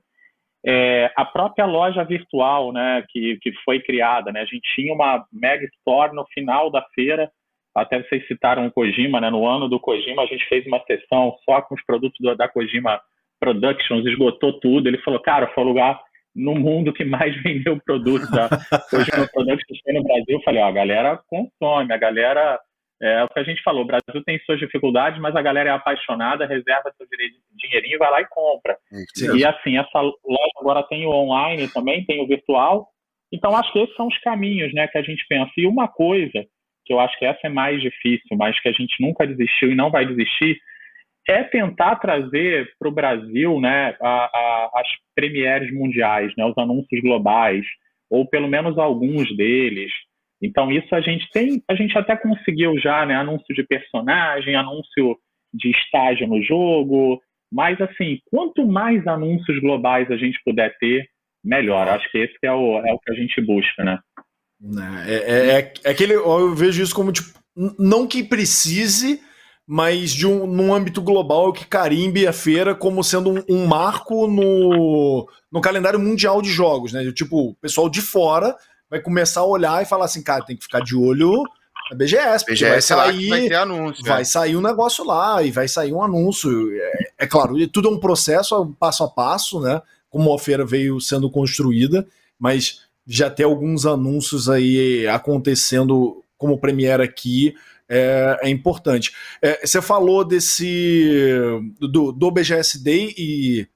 [0.65, 5.25] É, a própria loja virtual, né, que, que foi criada, né, a gente tinha uma
[5.31, 7.29] mega store no final da feira,
[7.75, 11.35] até vocês citaram o Kojima, né, no ano do Kojima a gente fez uma sessão
[11.43, 13.01] só com os produtos da Kojima
[13.41, 15.99] Productions, esgotou tudo, ele falou, cara, foi o lugar
[16.35, 18.49] no mundo que mais vendeu produto da
[18.89, 22.59] Kojima Productions foi no Brasil, eu falei, ó, a galera consome, a galera
[23.01, 25.73] é o que a gente falou, o Brasil tem suas dificuldades, mas a galera é
[25.73, 27.05] apaixonada, reserva seu
[27.57, 28.77] dinheirinho, vai lá e compra.
[29.13, 29.35] Sim.
[29.35, 32.87] E assim, essa loja agora tem o online também, tem o virtual.
[33.31, 35.51] Então, acho que esses são os caminhos né, que a gente pensa.
[35.57, 36.45] E uma coisa
[36.85, 39.75] que eu acho que essa é mais difícil, mas que a gente nunca desistiu e
[39.75, 40.57] não vai desistir,
[41.27, 47.01] é tentar trazer para o Brasil né, a, a, as premieres mundiais, né, os anúncios
[47.01, 47.65] globais,
[48.09, 49.91] ou pelo menos alguns deles.
[50.41, 55.17] Então isso a gente tem, a gente até conseguiu já, né, anúncio de personagem, anúncio
[55.53, 61.07] de estágio no jogo, mas assim, quanto mais anúncios globais a gente puder ter,
[61.43, 61.87] melhor.
[61.89, 63.99] Acho que esse é o, é o que a gente busca, né?
[65.05, 67.27] É, é, é, é aquele, eu vejo isso como tipo,
[67.77, 69.21] não que precise,
[69.65, 74.27] mas de um, num âmbito global que carimbe a feira como sendo um, um, marco
[74.27, 77.09] no, no calendário mundial de jogos, né?
[77.11, 78.55] Tipo, o pessoal de fora
[78.89, 81.43] vai começar a olhar e falar assim, cara, tem que ficar de olho
[81.89, 84.05] na BGS, BGS vai sair, vai ter anúncio.
[84.05, 84.25] Vai é.
[84.25, 86.71] sair um negócio lá e vai sair um anúncio.
[86.75, 89.81] É, é, claro, tudo é um processo, passo a passo, né?
[90.09, 92.05] Como a feira veio sendo construída,
[92.39, 97.55] mas já tem alguns anúncios aí acontecendo como Premiere aqui.
[97.95, 99.11] É, é importante.
[99.41, 101.31] É, você falou desse
[101.79, 103.67] do, do BGS Day e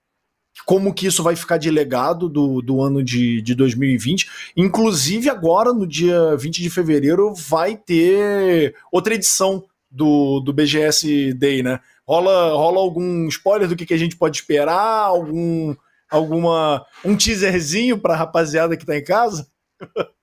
[0.66, 4.28] como que isso vai ficar de legado do, do ano de, de 2020.
[4.56, 11.62] Inclusive, agora, no dia 20 de fevereiro, vai ter outra edição do, do BGS Day,
[11.62, 11.80] né?
[12.08, 15.04] Rola, rola algum spoiler do que, que a gente pode esperar?
[15.04, 15.76] Algum
[16.10, 19.48] alguma um teaserzinho para a rapaziada que está em casa?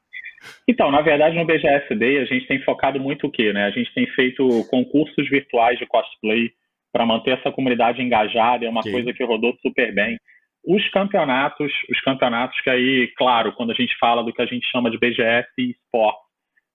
[0.68, 3.64] Então, na verdade, no BGS Day a gente tem focado muito o quê, né?
[3.64, 6.50] A gente tem feito concursos virtuais de cosplay
[6.92, 8.92] para manter essa comunidade engajada, é uma okay.
[8.92, 10.16] coisa que rodou super bem.
[10.64, 14.64] Os campeonatos, os campeonatos que aí, claro, quando a gente fala do que a gente
[14.70, 16.16] chama de BGS e Sport,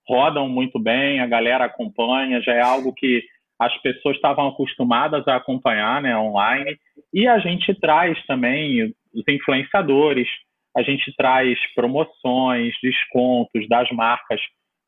[0.07, 3.23] rodam muito bem, a galera acompanha, já é algo que
[3.59, 6.77] as pessoas estavam acostumadas a acompanhar, né, online.
[7.13, 10.27] E a gente traz também os influenciadores,
[10.75, 14.39] a gente traz promoções, descontos das marcas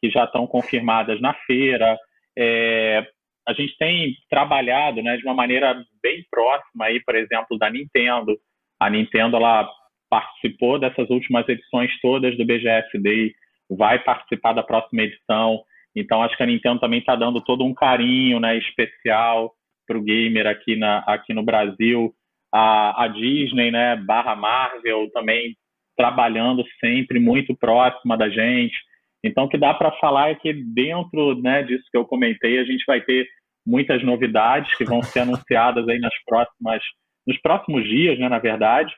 [0.01, 1.97] que já estão confirmadas na feira.
[2.37, 3.05] É,
[3.47, 8.37] a gente tem trabalhado né, de uma maneira bem próxima, aí, por exemplo, da Nintendo.
[8.79, 9.69] A Nintendo ela
[10.09, 13.33] participou dessas últimas edições todas do BGS Day,
[13.69, 15.63] vai participar da próxima edição.
[15.95, 19.53] Então, acho que a Nintendo também está dando todo um carinho né, especial
[19.87, 22.13] para o gamer aqui, na, aqui no Brasil.
[22.53, 25.55] A, a Disney, né, barra Marvel, também
[26.01, 28.75] trabalhando sempre muito próxima da gente.
[29.23, 32.63] Então, o que dá para falar é que dentro né, disso que eu comentei, a
[32.63, 33.27] gente vai ter
[33.63, 36.81] muitas novidades que vão ser anunciadas aí nas próximas,
[37.27, 38.91] nos próximos dias, né, na verdade.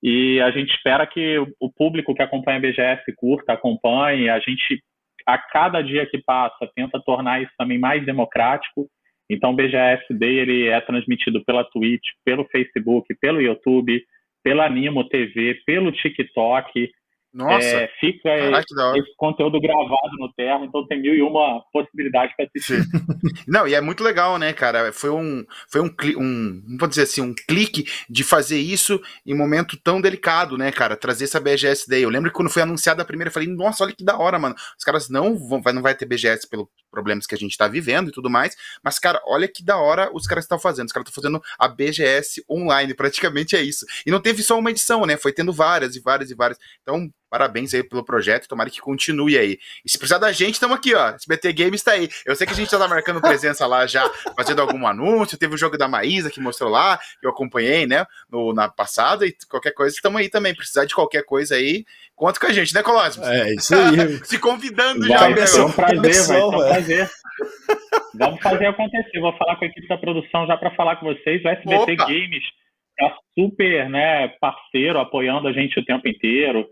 [0.00, 4.28] E a gente espera que o público que acompanha a BGS curta, acompanhe.
[4.28, 4.80] A gente,
[5.26, 8.86] a cada dia que passa, tenta tornar isso também mais democrático.
[9.28, 14.00] Então, o BGS Day ele é transmitido pela Twitch, pelo Facebook, pelo YouTube,
[14.46, 16.92] pela Animo TV, pelo TikTok.
[17.36, 17.66] Nossa.
[17.66, 22.46] É, fica Caraca, esse conteúdo gravado no Terra, então tem mil e uma possibilidades para
[22.46, 22.82] assistir.
[23.46, 24.90] Não, e é muito legal, né, cara?
[24.90, 29.36] Foi um, foi um, um, vou dizer assim, um clique de fazer isso em um
[29.36, 30.96] momento tão delicado, né, cara?
[30.96, 32.02] Trazer essa BGS Day.
[32.02, 34.38] Eu lembro que quando foi anunciada a primeira, eu falei, nossa, olha que da hora,
[34.38, 34.54] mano.
[34.78, 38.08] Os caras não vão, não vai ter BGS pelo problemas que a gente tá vivendo
[38.08, 40.86] e tudo mais, mas, cara, olha que da hora os caras estão fazendo.
[40.86, 43.84] Os caras estão fazendo a BGS online, praticamente é isso.
[44.06, 45.18] E não teve só uma edição, né?
[45.18, 46.58] Foi tendo várias e várias e várias.
[46.82, 49.58] Então, Parabéns aí pelo projeto, tomara que continue aí.
[49.84, 51.08] E se precisar da gente, estamos aqui, ó.
[51.08, 52.08] SBT Games está aí.
[52.24, 55.36] Eu sei que a gente já tá marcando presença lá já, fazendo algum anúncio.
[55.36, 59.26] Teve o jogo da Maísa que mostrou lá, que eu acompanhei, né, no, na passada.
[59.26, 60.54] E qualquer coisa, estamos aí também.
[60.54, 63.26] Precisar de qualquer coisa aí, conta com a gente, né, Colossus?
[63.26, 64.18] É, isso aí.
[64.24, 65.28] se convidando vai, já.
[65.28, 67.10] Vai ser um prazer, vai ser um prazer.
[68.14, 69.20] Vamos fazer acontecer.
[69.20, 71.44] Vou falar com a equipe da produção já para falar com vocês.
[71.44, 72.04] O SBT Opa.
[72.06, 72.44] Games
[73.00, 76.66] é super né, parceiro, apoiando a gente o tempo inteiro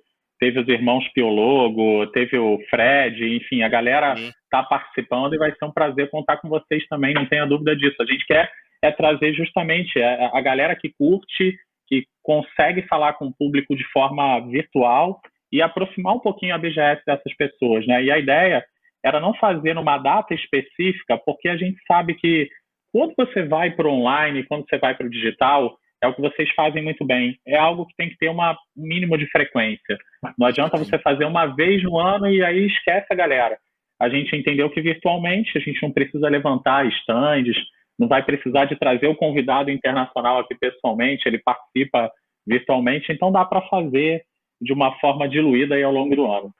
[0.44, 5.64] teve os irmãos Piologo, teve o Fred, enfim, a galera está participando e vai ser
[5.64, 7.96] um prazer contar com vocês também, não tenha dúvida disso.
[7.98, 8.50] A gente quer
[8.82, 11.56] é trazer justamente a, a galera que curte,
[11.88, 15.18] que consegue falar com o público de forma virtual
[15.50, 18.04] e aproximar um pouquinho a BGS dessas pessoas, né?
[18.04, 18.62] E a ideia
[19.02, 22.50] era não fazer numa data específica, porque a gente sabe que
[22.92, 26.20] quando você vai para o online, quando você vai para o digital, é o que
[26.20, 27.38] vocês fazem muito bem.
[27.46, 29.98] É algo que tem que ter uma, um mínimo de frequência.
[30.38, 33.58] Não adianta você fazer uma vez no ano e aí esquece a galera.
[34.00, 37.56] A gente entendeu que virtualmente a gente não precisa levantar estandes,
[37.98, 42.10] não vai precisar de trazer o convidado internacional aqui pessoalmente, ele participa
[42.46, 44.22] virtualmente, então dá para fazer
[44.60, 46.52] de uma forma diluída aí ao longo do ano.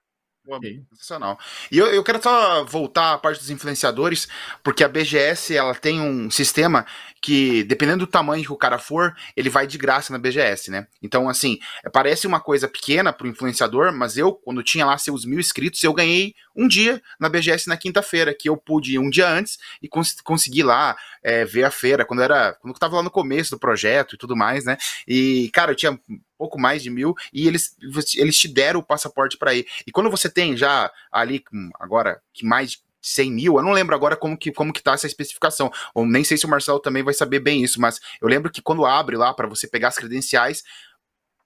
[0.47, 0.83] Okay.
[0.91, 1.39] Sensacional.
[1.73, 4.29] E eu, eu quero só voltar à parte dos influenciadores,
[4.63, 6.85] porque a BGS ela tem um sistema
[7.23, 10.87] que, dependendo do tamanho que o cara for, ele vai de graça na BGS, né?
[11.03, 11.59] Então, assim,
[11.91, 15.95] parece uma coisa pequena pro influenciador, mas eu, quando tinha lá seus mil inscritos, eu
[15.95, 19.89] ganhei um dia na BGS na quinta-feira, que eu pude ir um dia antes e
[19.89, 22.53] cons consegui lá é, ver a feira, quando era.
[22.61, 24.77] Quando eu tava lá no começo do projeto e tudo mais, né?
[25.09, 25.99] E, cara, eu tinha
[26.45, 27.75] pouco mais de mil, e eles,
[28.17, 29.67] eles te deram o passaporte para ir.
[29.87, 31.43] E quando você tem já ali,
[31.81, 34.93] agora, que mais de 100 mil, eu não lembro agora como que, como que tá
[34.93, 38.29] essa especificação, ou nem sei se o Marcelo também vai saber bem isso, mas eu
[38.29, 40.63] lembro que quando abre lá para você pegar as credenciais,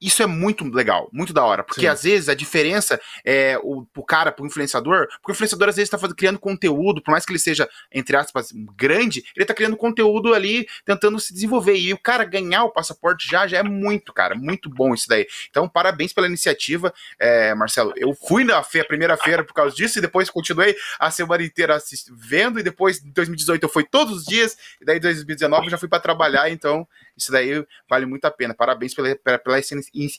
[0.00, 1.62] isso é muito legal, muito da hora.
[1.62, 1.86] Porque Sim.
[1.88, 5.90] às vezes a diferença é o, o cara, pro influenciador, porque o influenciador às vezes
[5.90, 9.76] tá fazendo, criando conteúdo, por mais que ele seja, entre aspas, grande, ele tá criando
[9.76, 11.76] conteúdo ali, tentando se desenvolver.
[11.76, 15.26] E o cara ganhar o passaporte já, já é muito, cara, muito bom isso daí.
[15.50, 17.92] Então, parabéns pela iniciativa, é, Marcelo.
[17.96, 21.74] Eu fui na feira, primeira feira por causa disso, e depois continuei a semana inteira
[21.76, 25.66] assist, vendo, e depois em 2018 eu fui todos os dias, e daí em 2019
[25.66, 26.86] eu já fui para trabalhar, então
[27.18, 28.54] isso daí vale muito a pena.
[28.54, 29.58] Parabéns pela, pela, pela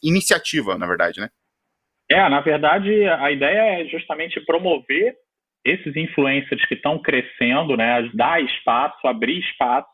[0.03, 1.29] iniciativa, na verdade, né?
[2.11, 5.15] É, na verdade, a ideia é justamente promover
[5.63, 8.09] esses influencers que estão crescendo, né?
[8.13, 9.87] Dar espaço, abrir espaço.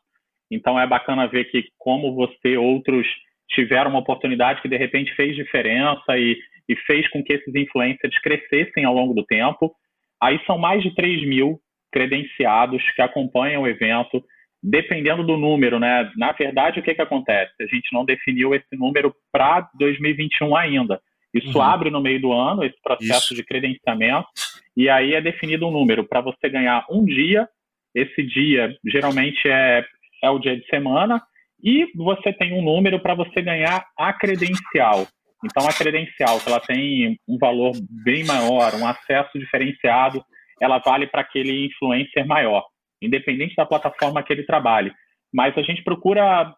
[0.50, 3.08] Então é bacana ver que como você, outros
[3.50, 6.38] tiveram uma oportunidade que de repente fez diferença e,
[6.70, 9.76] e fez com que esses influencers crescessem ao longo do tempo.
[10.22, 11.60] Aí são mais de 3 mil
[11.92, 14.24] credenciados que acompanham o evento,
[14.62, 16.12] dependendo do número, né?
[16.18, 17.54] Na verdade, o que, que acontece?
[17.62, 21.00] A gente não definiu esse número para 2021 ainda.
[21.34, 21.64] Isso uhum.
[21.64, 23.36] abre no meio do ano, esse processo Isso.
[23.36, 24.28] de credenciamento,
[24.76, 27.48] e aí é definido um número para você ganhar um dia.
[27.94, 29.86] Esse dia geralmente é,
[30.24, 31.22] é o dia de semana,
[31.64, 35.08] e você tem um número para você ganhar a credencial.
[35.44, 40.24] Então, a credencial, ela tem um valor bem maior, um acesso diferenciado,
[40.60, 42.64] ela vale para aquele influencer maior
[43.02, 44.92] independente da plataforma que ele trabalhe.
[45.34, 46.54] Mas a gente procura,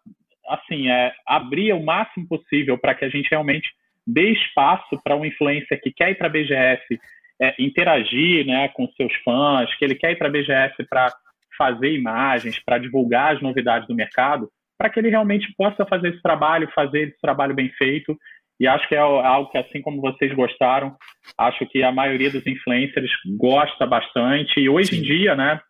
[0.48, 3.68] assim, é, abrir o máximo possível para que a gente realmente
[4.06, 6.98] dê espaço para um influencer que quer ir para a BGS
[7.40, 11.12] é, interagir né, com seus fãs, que ele quer ir para a BGS para
[11.56, 16.22] fazer imagens, para divulgar as novidades do mercado, para que ele realmente possa fazer esse
[16.22, 18.16] trabalho, fazer esse trabalho bem feito.
[18.60, 20.96] E acho que é algo que, assim como vocês gostaram,
[21.36, 24.58] acho que a maioria dos influencers gosta bastante.
[24.58, 24.98] E hoje Sim.
[24.98, 25.60] em dia, né,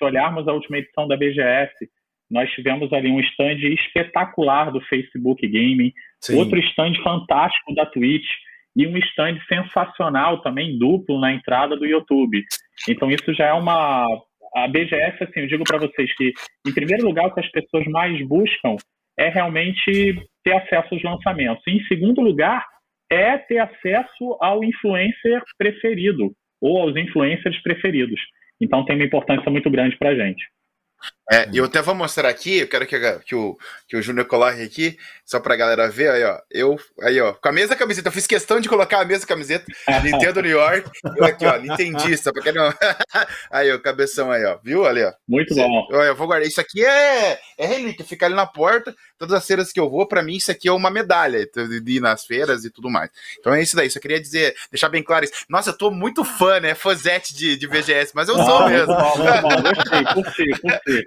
[0.00, 1.74] se olharmos a última edição da BGS,
[2.30, 6.38] nós tivemos ali um stand espetacular do Facebook Gaming, Sim.
[6.38, 8.28] outro stand fantástico da Twitch
[8.74, 12.42] e um stand sensacional também duplo na entrada do YouTube.
[12.88, 14.06] Então isso já é uma
[14.54, 16.32] a BGS assim, eu digo para vocês que
[16.66, 18.76] em primeiro lugar o que as pessoas mais buscam
[19.18, 21.62] é realmente ter acesso aos lançamentos.
[21.66, 22.64] E, em segundo lugar,
[23.10, 28.20] é ter acesso ao influencer preferido ou aos influencers preferidos.
[28.60, 30.44] Então tem uma importância muito grande para a gente.
[31.32, 33.56] É, e eu até vou mostrar aqui, eu quero que, que o,
[33.88, 36.38] que o Júnior coloque aqui, só pra galera ver, aí, ó.
[36.50, 39.64] Eu, aí, ó, com a mesma camiseta, eu fiz questão de colocar a mesma camiseta,
[40.02, 42.68] Nintendo New York, eu aqui, ó, Nintendista, pra quem não.
[43.50, 45.12] aí, ó, cabeção aí, ó, viu ali, ó.
[45.28, 45.86] Muito bom.
[45.90, 46.48] Eu, eu vou guardar.
[46.48, 50.08] Isso aqui é, é relíquia, fica ali na porta, todas as feiras que eu vou,
[50.08, 53.10] pra mim, isso aqui é uma medalha de ir nas feiras e tudo mais.
[53.38, 55.34] Então é isso daí, só queria dizer, deixar bem claro isso.
[55.46, 58.94] Nossa, eu tô muito fã, né, fãzete de, de VGS, mas eu sou mesmo.
[59.74, 61.06] Gostei, curti, curti.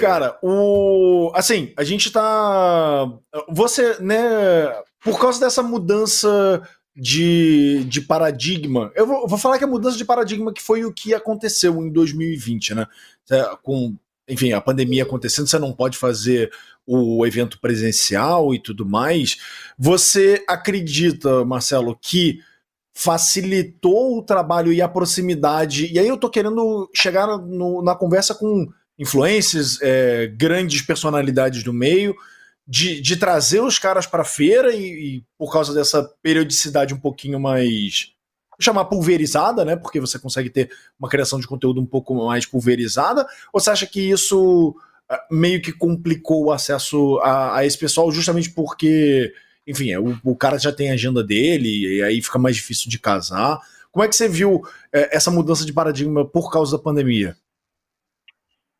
[0.00, 1.30] Cara, o.
[1.34, 3.06] Assim, a gente tá.
[3.50, 4.74] Você, né.
[5.04, 6.60] Por causa dessa mudança
[6.96, 8.90] de, de paradigma.
[8.94, 11.92] Eu vou, vou, falar que a mudança de paradigma que foi o que aconteceu em
[11.92, 12.86] 2020, né?
[13.30, 13.94] É, com,
[14.28, 16.50] enfim, a pandemia acontecendo, você não pode fazer
[16.86, 19.36] o evento presencial e tudo mais.
[19.78, 22.40] Você acredita, Marcelo, que
[22.94, 25.86] facilitou o trabalho e a proximidade.
[25.92, 28.66] E aí eu tô querendo chegar no, na conversa com
[28.98, 32.16] influências, é, grandes personalidades do meio,
[32.66, 37.38] de, de trazer os caras para feira e, e, por causa dessa periodicidade um pouquinho
[37.38, 38.12] mais
[38.60, 39.76] chamar pulverizada, né?
[39.76, 43.26] Porque você consegue ter uma criação de conteúdo um pouco mais pulverizada.
[43.52, 44.74] Ou você acha que isso
[45.08, 49.32] ah, meio que complicou o acesso a, a esse pessoal justamente porque
[49.68, 52.90] enfim, é, o, o cara já tem a agenda dele, e aí fica mais difícil
[52.90, 53.58] de casar.
[53.92, 57.34] Como é que você viu é, essa mudança de paradigma por causa da pandemia?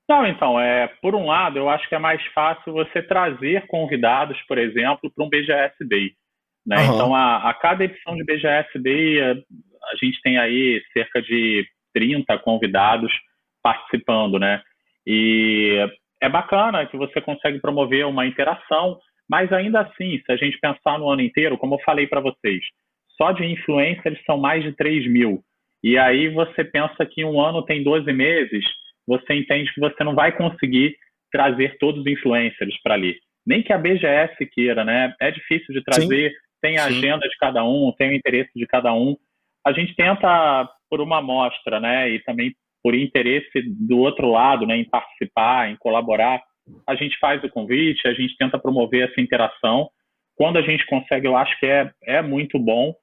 [0.08, 4.40] Não, então, é, por um lado, eu acho que é mais fácil você trazer convidados,
[4.48, 6.12] por exemplo, para um BGS Day.
[6.66, 6.78] Né?
[6.78, 6.94] Uhum.
[6.94, 9.44] Então, a, a, cada edição de BGS Day,
[9.92, 13.12] a, gente tem aí cerca de 30 convidados
[13.62, 14.62] participando, né?
[15.06, 15.88] E
[16.20, 18.98] é bacana que você consegue promover uma interação,
[19.28, 22.62] mas ainda assim, se a gente pensar no ano inteiro, como eu falei para vocês,
[23.16, 25.42] só de influencers são mais de 3 mil.
[25.82, 28.64] E aí você pensa que um ano tem 12 meses,
[29.06, 30.96] você entende que você não vai conseguir
[31.30, 33.16] trazer todos os influencers para ali.
[33.46, 35.14] Nem que a BGS queira, né?
[35.20, 36.36] É difícil de trazer, Sim.
[36.60, 36.98] tem a Sim.
[36.98, 39.16] agenda de cada um, tem o interesse de cada um.
[39.68, 42.10] A gente tenta por uma amostra, né?
[42.10, 44.76] E também por interesse do outro lado, né?
[44.76, 46.40] Em participar, em colaborar
[46.86, 49.88] a gente faz o convite, a gente tenta promover essa interação.
[50.36, 52.94] Quando a gente consegue, eu acho que é, é muito bom.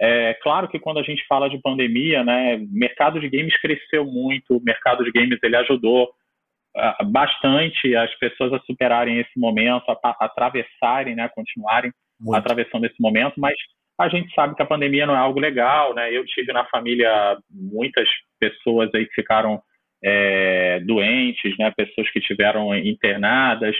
[0.00, 4.04] É claro que quando a gente fala de pandemia, né, o mercado de games cresceu
[4.04, 6.10] muito, o mercado de games ele ajudou
[6.76, 12.36] uh, bastante as pessoas a superarem esse momento, a, a atravessarem, né, continuarem muito.
[12.36, 13.54] atravessando esse momento, mas
[13.98, 16.12] a gente sabe que a pandemia não é algo legal, né?
[16.12, 18.08] Eu tive na família muitas
[18.40, 19.62] pessoas aí que ficaram
[20.02, 23.76] é, doentes, né, pessoas que tiveram internadas,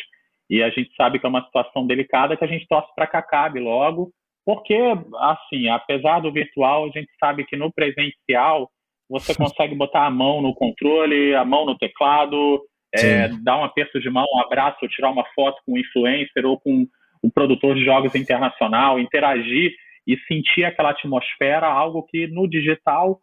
[0.49, 3.17] e a gente sabe que é uma situação delicada que a gente torce para que
[3.17, 4.13] acabe logo,
[4.45, 4.77] porque,
[5.19, 8.71] assim, apesar do virtual, a gente sabe que no presencial
[9.09, 12.61] você consegue botar a mão no controle, a mão no teclado,
[12.95, 16.61] é, dar um aperto de mão, um abraço, tirar uma foto com um influencer ou
[16.61, 16.87] com
[17.25, 19.73] um produtor de jogos internacional, interagir
[20.07, 23.21] e sentir aquela atmosfera, algo que no digital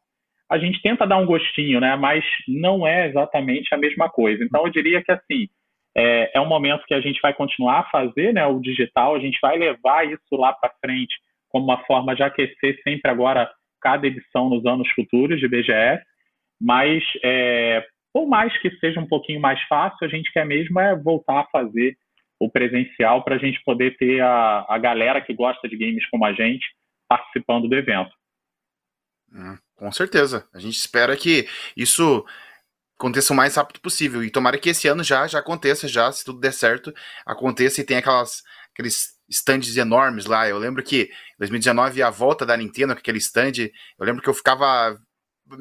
[0.49, 1.95] a gente tenta dar um gostinho, né?
[1.95, 4.43] Mas não é exatamente a mesma coisa.
[4.43, 5.47] Então eu diria que assim
[5.95, 8.45] é, é um momento que a gente vai continuar a fazer, né?
[8.45, 11.13] O digital, a gente vai levar isso lá para frente
[11.49, 13.51] como uma forma de aquecer sempre agora
[13.81, 16.03] cada edição nos anos futuros de BGS.
[16.61, 20.95] Mas é, por mais que seja um pouquinho mais fácil, a gente quer mesmo é
[20.95, 21.95] voltar a fazer
[22.39, 26.25] o presencial para a gente poder ter a, a galera que gosta de games como
[26.25, 26.65] a gente
[27.07, 28.11] participando do evento.
[29.33, 29.57] Hum.
[29.79, 30.45] Com certeza.
[30.53, 32.25] A gente espera que isso
[32.97, 34.21] aconteça o mais rápido possível.
[34.21, 36.93] E tomara que esse ano já, já aconteça, já, se tudo der certo,
[37.25, 40.49] aconteça e tem aquelas, aqueles stands enormes lá.
[40.49, 44.33] Eu lembro que em 2019, a volta da Nintendo, aquele stand, eu lembro que eu
[44.33, 44.99] ficava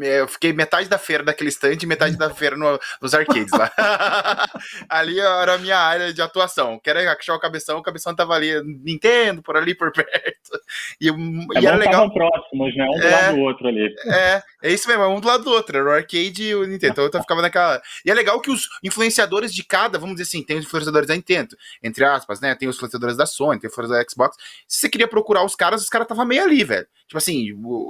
[0.01, 3.70] eu fiquei metade da feira daquele stand e metade da feira no, nos arcades lá.
[4.89, 6.78] ali era a minha área de atuação.
[6.82, 10.61] Quero achar o cabeção, o cabeção tava ali, Nintendo, por ali, por perto.
[11.01, 12.12] E, é e era legal.
[12.12, 12.84] próximos, né?
[12.84, 13.95] Um do é, lado do outro ali.
[14.07, 15.78] É, é isso mesmo, um do lado do outro.
[15.78, 16.93] Era o arcade e o Nintendo.
[16.93, 17.80] Então eu ficava naquela.
[18.05, 21.14] E é legal que os influenciadores de cada, vamos dizer assim, tem os influenciadores da
[21.14, 22.55] Nintendo, entre aspas, né?
[22.55, 24.36] Tem os influenciadores da Sony, tem os influenciadores da Xbox.
[24.66, 26.86] Se você queria procurar os caras, os caras estavam meio ali, velho.
[27.07, 27.47] Tipo assim,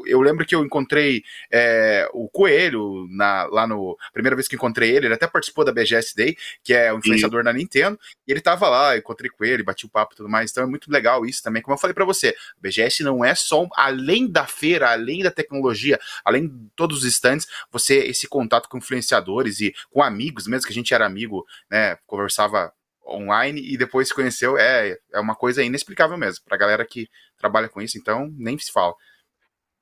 [0.07, 1.23] eu lembro que eu encontrei.
[1.51, 3.97] É, é, o Coelho, na, lá no.
[4.13, 7.43] Primeira vez que encontrei ele, ele até participou da BGS Day, que é o influenciador
[7.43, 10.51] da Nintendo, e ele tava lá, encontrei com ele, bati o papo e tudo mais.
[10.51, 11.63] Então é muito legal isso também.
[11.63, 15.31] Como eu falei para você, a BGS não é só, além da feira, além da
[15.31, 20.67] tecnologia, além de todos os stands, você, esse contato com influenciadores e com amigos, mesmo
[20.67, 22.73] que a gente era amigo, né, conversava
[23.07, 27.09] online e depois se conheceu, é, é uma coisa inexplicável mesmo, pra galera que
[27.39, 28.95] trabalha com isso, então nem se fala.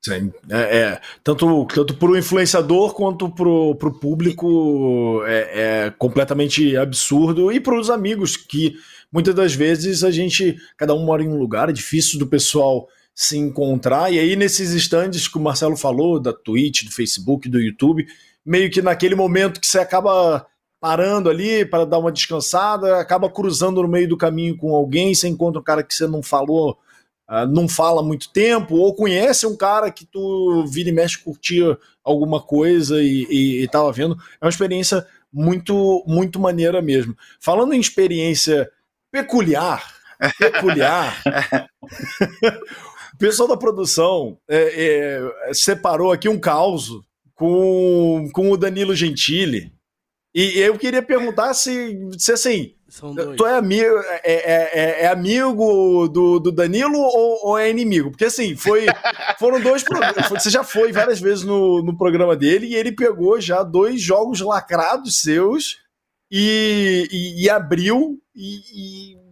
[0.07, 6.77] Sim, é, é, tanto, tanto para o influenciador quanto para o público é, é, completamente
[6.77, 7.51] absurdo.
[7.51, 8.77] E para os amigos que
[9.11, 12.87] muitas das vezes a gente, cada um mora em um lugar, é difícil do pessoal
[13.13, 14.13] se encontrar.
[14.13, 18.07] E aí nesses estandes que o Marcelo falou, da Twitch, do Facebook, do YouTube,
[18.45, 20.47] meio que naquele momento que você acaba
[20.81, 25.27] parando ali para dar uma descansada, acaba cruzando no meio do caminho com alguém, você
[25.27, 26.79] encontra um cara que você não falou
[27.29, 31.77] Uh, não fala muito tempo, ou conhece um cara que tu vira e mexe, curtia
[32.05, 34.17] alguma coisa e, e, e tava vendo.
[34.41, 37.17] É uma experiência muito, muito maneira mesmo.
[37.41, 38.71] Falando em experiência
[39.11, 39.93] peculiar,
[40.39, 41.23] peculiar,
[43.13, 46.91] o pessoal da produção é, é, separou aqui um caos
[47.35, 49.73] com, com o Danilo Gentili.
[50.39, 52.75] E eu queria perguntar se, se assim,
[53.39, 58.11] tu é amigo, é, é, é, é, amigo do, do Danilo ou, ou, é inimigo?
[58.11, 58.85] Porque assim, foi,
[59.41, 60.29] foram dois programas.
[60.29, 64.43] Você já foi várias vezes no, no programa dele e ele pegou já dois jogos
[64.43, 65.79] lacrados seus
[66.31, 69.27] e, e, e abriu e, e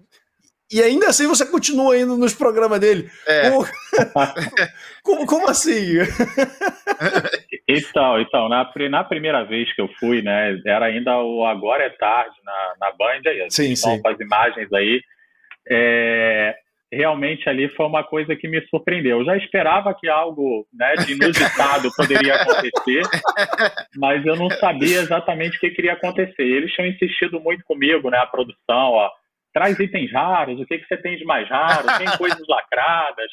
[0.74, 3.08] e ainda assim você continua indo nos programas dele.
[3.26, 3.48] É.
[3.48, 3.66] Como,
[5.04, 5.98] como, como, assim?
[7.66, 11.90] Então, então na, na primeira vez que eu fui, né, era ainda o Agora é
[11.90, 14.00] Tarde na, na Band, aí, sim, sim.
[14.04, 15.00] as imagens aí.
[15.70, 16.54] É,
[16.92, 19.18] realmente ali foi uma coisa que me surpreendeu.
[19.18, 23.02] Eu já esperava que algo né, de inusitado poderia acontecer,
[23.96, 26.42] mas eu não sabia exatamente o que queria acontecer.
[26.42, 29.10] Eles tinham insistido muito comigo, né, a produção, ó,
[29.52, 33.30] traz itens raros, o que, que você tem de mais raro, tem coisas lacradas,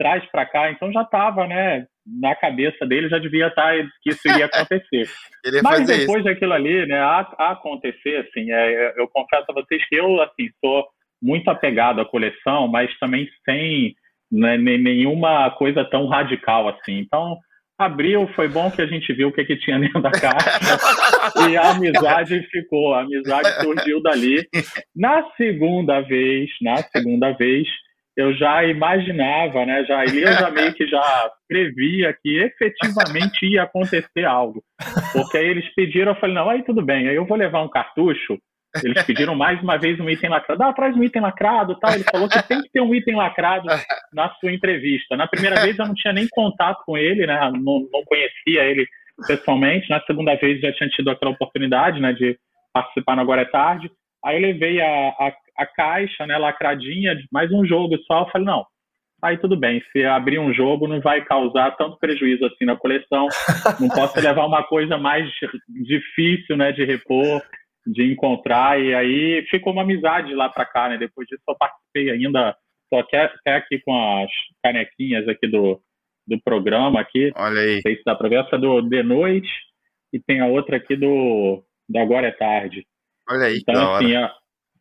[0.00, 0.70] traz para cá.
[0.70, 5.06] Então já estava, né, na cabeça dele, já devia estar tá, que isso iria acontecer.
[5.62, 6.24] Mas depois isso.
[6.24, 10.48] daquilo ali, né, a, a acontecer, assim, é, eu confesso a vocês que eu, assim,
[10.64, 10.86] sou
[11.22, 13.94] muito apegado à coleção, mas também sem
[14.32, 16.98] né, nenhuma coisa tão radical assim.
[16.98, 17.36] Então,
[17.78, 20.58] abriu, foi bom que a gente viu o que, que tinha dentro da caixa
[21.46, 24.46] e a amizade ficou, a amizade surgiu dali.
[24.96, 27.68] Na segunda vez, na segunda vez,
[28.16, 34.24] eu já imaginava, né, já, eu já meio que já previa que efetivamente ia acontecer
[34.24, 34.62] algo.
[35.12, 37.68] Porque aí eles pediram, eu falei, não, aí tudo bem, aí eu vou levar um
[37.68, 38.38] cartucho
[38.84, 40.62] eles pediram mais uma vez um item lacrado.
[40.62, 41.92] Ah, traz um item lacrado tal.
[41.92, 43.66] Ele falou que tem que ter um item lacrado
[44.12, 45.16] na sua entrevista.
[45.16, 47.38] Na primeira vez eu não tinha nem contato com ele, né?
[47.52, 48.86] Não, não conhecia ele
[49.26, 49.90] pessoalmente.
[49.90, 52.38] Na segunda vez já tinha tido aquela oportunidade, né, de
[52.72, 53.90] participar no Agora é Tarde.
[54.24, 58.22] Aí eu levei a, a, a caixa, né, lacradinha, mais um jogo só.
[58.22, 58.64] Eu falei, não,
[59.22, 63.28] aí tudo bem, se abrir um jogo não vai causar tanto prejuízo assim na coleção,
[63.78, 65.28] não posso levar uma coisa mais
[65.68, 67.42] difícil, né, de repor,
[67.86, 70.98] de encontrar, e aí ficou uma amizade lá para cá, né?
[70.98, 72.56] Depois disso eu participei ainda,
[72.90, 74.30] tô até, até aqui com as
[74.62, 75.80] canequinhas aqui do,
[76.26, 77.32] do programa aqui.
[77.36, 77.76] Olha aí.
[77.76, 79.50] Não sei se dá para ver, essa do De Noite
[80.12, 82.86] e tem a outra aqui do, do Agora é Tarde.
[83.28, 84.30] Olha aí, Então, assim, é,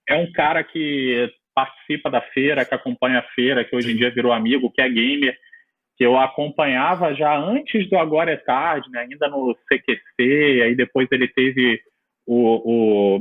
[0.10, 4.10] é um cara que participa da feira, que acompanha a feira, que hoje em dia
[4.10, 5.38] virou amigo, que é gamer,
[5.96, 9.02] que eu acompanhava já antes do Agora é Tarde, né?
[9.02, 11.80] ainda no CQC, aí depois ele teve
[12.26, 13.20] o,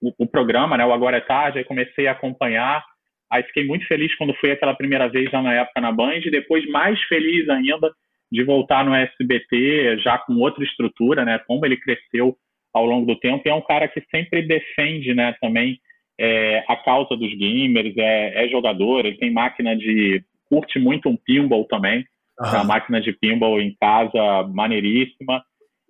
[0.00, 2.84] o, o programa, né, o Agora é Tarde, aí comecei a acompanhar,
[3.30, 6.66] aí fiquei muito feliz quando fui aquela primeira vez já na época na Band, depois
[6.70, 7.92] mais feliz ainda
[8.30, 12.36] de voltar no SBT, já com outra estrutura, né, como ele cresceu
[12.72, 15.78] ao longo do tempo, e é um cara que sempre defende, né, também
[16.18, 21.16] é, a causa dos gamers, é, é, jogador, ele tem máquina de, curte muito um
[21.16, 22.04] pinball também,
[22.38, 22.60] uhum.
[22.60, 25.42] a máquina de pinball em casa, maneiríssima,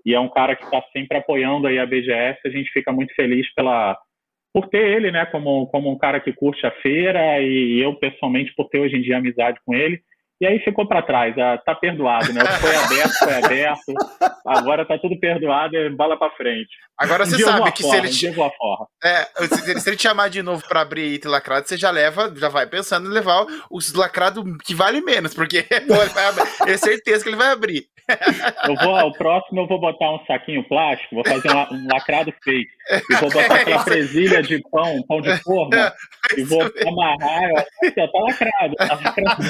[0.06, 2.38] e é um cara que está sempre apoiando aí a BGS.
[2.44, 3.96] A gente fica muito feliz pela
[4.52, 8.52] por ter ele, né, como, como um cara que curte a feira e eu pessoalmente
[8.54, 10.02] por ter hoje em dia amizade com ele.
[10.42, 12.44] E aí ficou para trás, ah, tá perdoado, né?
[12.60, 13.94] Foi aberto, foi aberto.
[14.44, 16.68] Agora tá tudo perdoado e bala para frente.
[16.98, 18.40] Agora você sabe que forra, se ele te...
[19.04, 22.34] é, se, se, ele te chamar de novo para abrir item lacrado, você já leva,
[22.34, 27.30] já vai pensando em levar os lacrados que vale menos, porque pô, é certeza que
[27.30, 27.86] ele vai abrir.
[28.66, 32.34] Eu vou, o próximo eu vou botar um saquinho plástico, vou fazer um, um lacrado
[32.42, 32.70] fake.
[32.90, 35.92] E vou botar aquela presilha de pão, pão de forma, é,
[36.36, 37.64] e vou amarrar.
[37.82, 39.42] Eu, tá lacrado, tá lacrado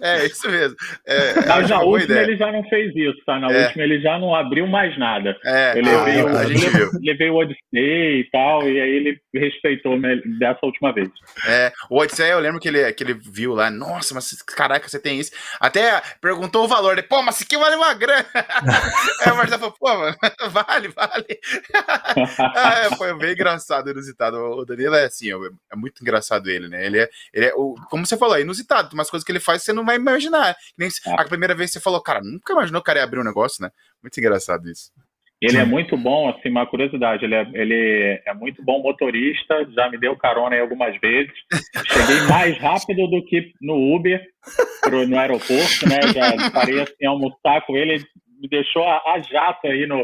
[0.00, 0.76] é, isso mesmo.
[1.06, 2.22] É, Mas na última ideia.
[2.24, 3.38] ele já não fez isso, tá?
[3.38, 3.66] Na é.
[3.66, 5.36] última ele já não abriu mais nada.
[5.44, 6.90] É, eu levei, ah, o, a gente viu.
[7.00, 7.60] levei o Odyssey
[8.20, 9.98] e tal, e aí ele respeitou
[10.38, 11.08] dessa última vez.
[11.46, 15.00] É, o Odyssey eu lembro que ele, que ele viu lá, nossa, mas caraca, você
[15.00, 15.32] tem isso.
[15.60, 18.26] Até perguntou o valor, pô, mas isso aqui vale uma grana.
[18.34, 20.16] aí o Marcelo falou, pô, mano,
[20.50, 21.40] vale, vale.
[22.56, 24.36] ah, é, foi bem engraçado, inusitado.
[24.36, 26.84] O Danilo é assim, é muito engraçado ele, né?
[26.84, 28.88] Ele é, ele é o, como você falou, é inusitado.
[28.88, 30.56] Tem umas coisas que ele faz que você não vai imaginar.
[30.76, 31.12] Nem, é.
[31.20, 33.24] A primeira vez que você falou, cara, nunca imaginou que o cara ia abrir um
[33.24, 33.70] negócio, né?
[34.02, 34.90] Muito engraçado isso.
[35.42, 39.90] Ele é muito bom, assim, uma curiosidade, ele é, ele é muito bom motorista, já
[39.90, 41.32] me deu carona aí algumas vezes.
[41.84, 44.22] Cheguei mais rápido do que no Uber,
[44.82, 46.00] pro, no aeroporto, né?
[46.14, 48.04] Já parei assim, almoçar com ele,
[48.42, 50.02] me deixou a, a jato aí no,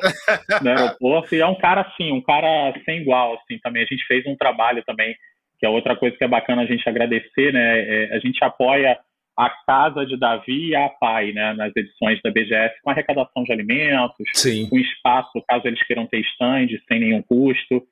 [0.62, 1.34] no, aeroporto.
[1.34, 3.82] E é um cara, assim, um cara sem igual, assim, também.
[3.82, 5.16] A gente fez um trabalho também,
[5.58, 7.80] que é outra coisa que é bacana a gente agradecer, né?
[7.80, 8.96] É, a gente apoia
[9.36, 13.52] a Casa de Davi e a PAI, né, nas edições da BGS, com arrecadação de
[13.52, 14.68] alimentos, Sim.
[14.68, 17.84] com espaço, caso eles queiram ter stand, sem nenhum custo.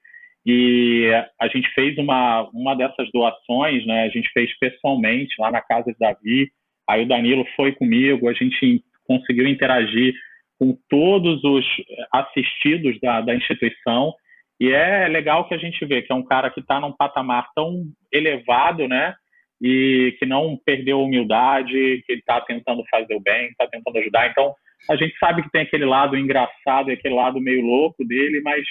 [0.44, 1.08] E
[1.40, 5.92] a gente fez uma, uma dessas doações, né, a gente fez pessoalmente lá na Casa
[5.92, 6.50] de Davi,
[6.88, 10.14] aí o Danilo foi comigo, a gente conseguiu interagir
[10.58, 11.66] com todos os
[12.12, 14.14] assistidos da, da instituição,
[14.58, 17.46] e é legal que a gente vê que é um cara que está num patamar
[17.54, 19.14] tão elevado, né,
[19.60, 21.72] e que não perdeu a humildade,
[22.06, 24.30] que ele está tentando fazer o bem, está tentando ajudar.
[24.30, 24.54] Então,
[24.90, 28.64] a gente sabe que tem aquele lado engraçado e aquele lado meio louco dele, mas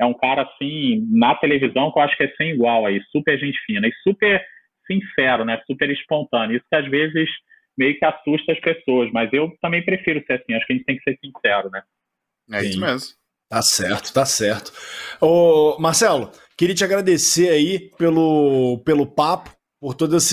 [0.00, 3.38] é um cara, assim, na televisão que eu acho que é sem igual aí, super
[3.38, 4.44] gente fina e super
[4.86, 5.60] sincero, né?
[5.66, 6.56] Super espontâneo.
[6.56, 7.28] Isso que às vezes
[7.78, 10.84] meio que assusta as pessoas, mas eu também prefiro ser assim, acho que a gente
[10.84, 11.82] tem que ser sincero, né?
[12.50, 13.14] É isso mesmo.
[13.48, 14.72] Tá certo, tá certo.
[15.20, 19.50] Ô, Marcelo, queria te agradecer aí pelo, pelo papo,
[19.80, 20.30] por todas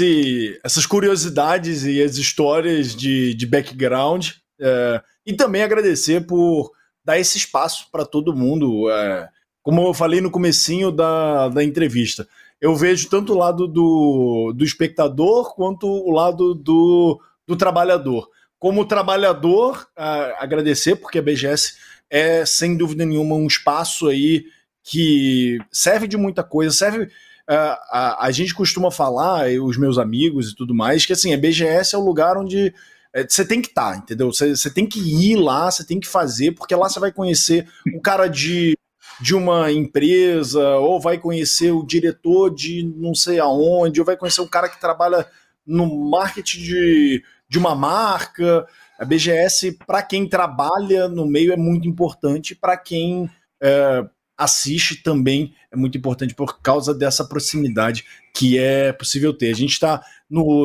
[0.63, 4.31] essas curiosidades e as histórias de, de background.
[4.59, 6.71] É, e também agradecer por
[7.05, 8.89] dar esse espaço para todo mundo.
[8.89, 9.29] É,
[9.61, 12.27] como eu falei no comecinho da, da entrevista,
[12.59, 18.29] eu vejo tanto o lado do, do espectador quanto o lado do, do trabalhador.
[18.59, 21.75] Como trabalhador, é, agradecer, porque a BGS
[22.09, 24.45] é, sem dúvida nenhuma, um espaço aí
[24.83, 27.09] que serve de muita coisa, serve
[27.47, 27.55] a,
[27.89, 31.95] a, a, gente costuma falar, os meus amigos e tudo mais, que assim, a BGS
[31.95, 32.73] é o lugar onde
[33.13, 34.31] é, você tem que estar, tá, entendeu?
[34.31, 38.01] Você tem que ir lá, você tem que fazer, porque lá você vai conhecer o
[38.01, 38.77] cara de,
[39.19, 44.41] de uma empresa, ou vai conhecer o diretor de não sei aonde, ou vai conhecer
[44.41, 45.27] o cara que trabalha
[45.65, 48.67] no marketing de, de uma marca.
[48.99, 53.29] A BGS, para quem trabalha no meio, é muito importante, para quem
[53.61, 54.05] é,
[54.37, 59.51] assiste também é muito importante por causa dessa proximidade que é possível ter.
[59.51, 60.01] A gente está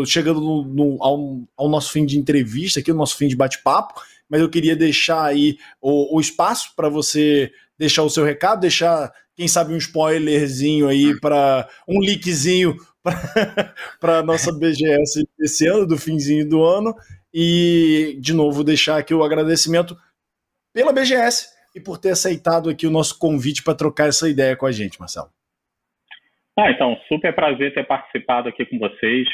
[0.07, 4.01] chegando no, no, ao, ao, nosso fim de entrevista, aqui, o nosso fim de bate-papo,
[4.28, 9.12] mas eu queria deixar aí o, o espaço para você deixar o seu recado, deixar,
[9.41, 12.76] quem sabe, um spoilerzinho aí para um linkzinho
[13.99, 16.95] para a nossa BGS esse ano, do finzinho do ano,
[17.32, 19.97] e de novo deixar aqui o agradecimento
[20.74, 24.66] pela BGS e por ter aceitado aqui o nosso convite para trocar essa ideia com
[24.66, 25.28] a gente, Marcelo.
[26.59, 29.26] Ah, então, super prazer ter participado aqui com vocês.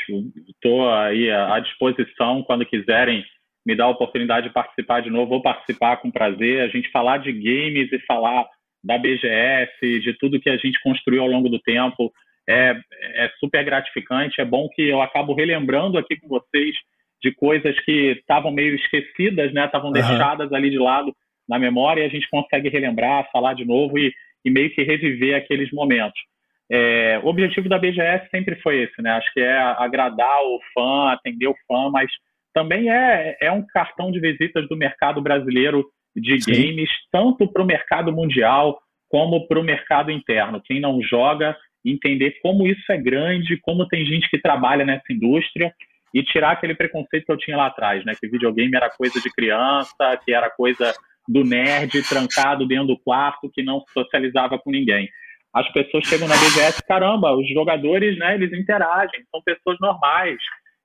[0.49, 3.25] Estou aí à disposição quando quiserem
[3.67, 6.61] me dar a oportunidade de participar de novo, vou participar com prazer.
[6.61, 8.47] A gente falar de games e falar
[8.87, 12.13] da BGS, de tudo que a gente construiu ao longo do tempo,
[12.49, 12.77] é,
[13.17, 14.41] é super gratificante.
[14.41, 16.75] É bom que eu acabo relembrando aqui com vocês
[17.21, 19.65] de coisas que estavam meio esquecidas, né?
[19.65, 19.95] Estavam uhum.
[19.95, 21.13] deixadas ali de lado
[21.49, 24.13] na memória e a gente consegue relembrar, falar de novo e,
[24.45, 26.21] e meio que reviver aqueles momentos.
[26.71, 29.11] É, o objetivo da BGS sempre foi esse, né?
[29.11, 32.11] Acho que é agradar o fã, atender o fã, mas
[32.55, 35.85] também é, é um cartão de visitas do mercado brasileiro
[36.17, 36.53] de Sim.
[36.53, 40.61] games, tanto para o mercado mundial como para o mercado interno.
[40.65, 45.73] Quem não joga, entender como isso é grande, como tem gente que trabalha nessa indústria
[46.13, 48.15] e tirar aquele preconceito que eu tinha lá atrás, né?
[48.19, 50.95] Que videogame era coisa de criança, que era coisa
[51.29, 55.09] do nerd trancado dentro do quarto que não socializava com ninguém.
[55.53, 60.37] As pessoas chegam na BGS, caramba, os jogadores, né, eles interagem, são pessoas normais.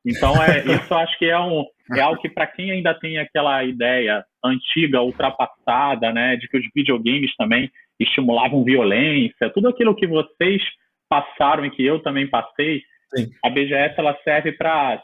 [0.06, 1.66] Então, é, isso acho que é, um,
[1.98, 6.66] é algo que, para quem ainda tem aquela ideia antiga, ultrapassada, né, de que os
[6.76, 7.70] videogames também
[8.00, 10.62] estimulavam violência, tudo aquilo que vocês
[11.10, 12.82] passaram e que eu também passei,
[13.14, 13.30] Sim.
[13.44, 15.02] a BGS ela serve para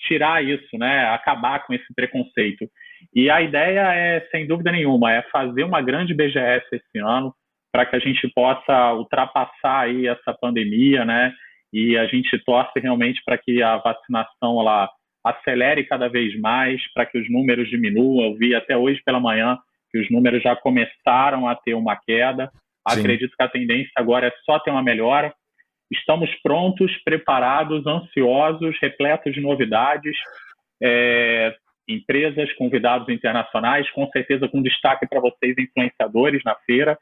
[0.00, 2.68] tirar isso, né, acabar com esse preconceito.
[3.14, 7.34] E a ideia é, sem dúvida nenhuma, é fazer uma grande BGS esse ano
[7.72, 11.32] para que a gente possa ultrapassar aí essa pandemia, né?
[11.72, 14.88] E a gente torce realmente para que a vacinação ela
[15.24, 18.26] acelere cada vez mais, para que os números diminuam.
[18.26, 19.58] Eu vi até hoje pela manhã
[19.90, 22.50] que os números já começaram a ter uma queda.
[22.88, 23.00] Sim.
[23.00, 25.32] Acredito que a tendência agora é só ter uma melhora.
[25.90, 30.16] Estamos prontos, preparados, ansiosos, repletos de novidades.
[30.82, 31.54] É,
[31.88, 36.98] empresas, convidados internacionais, com certeza com destaque para vocês, influenciadores na feira.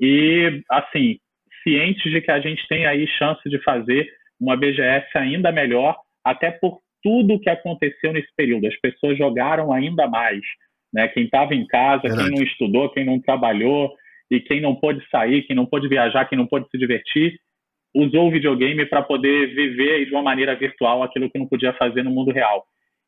[0.00, 1.18] E, assim,
[1.62, 4.08] cientes de que a gente tem aí chance de fazer
[4.40, 8.66] uma BGS ainda melhor, até por tudo o que aconteceu nesse período.
[8.66, 10.40] As pessoas jogaram ainda mais.
[10.92, 11.08] Né?
[11.08, 12.28] Quem estava em casa, Verdade.
[12.28, 13.92] quem não estudou, quem não trabalhou,
[14.32, 17.38] e quem não pôde sair, quem não pôde viajar, quem não pôde se divertir,
[17.94, 22.02] usou o videogame para poder viver de uma maneira virtual aquilo que não podia fazer
[22.02, 22.64] no mundo real.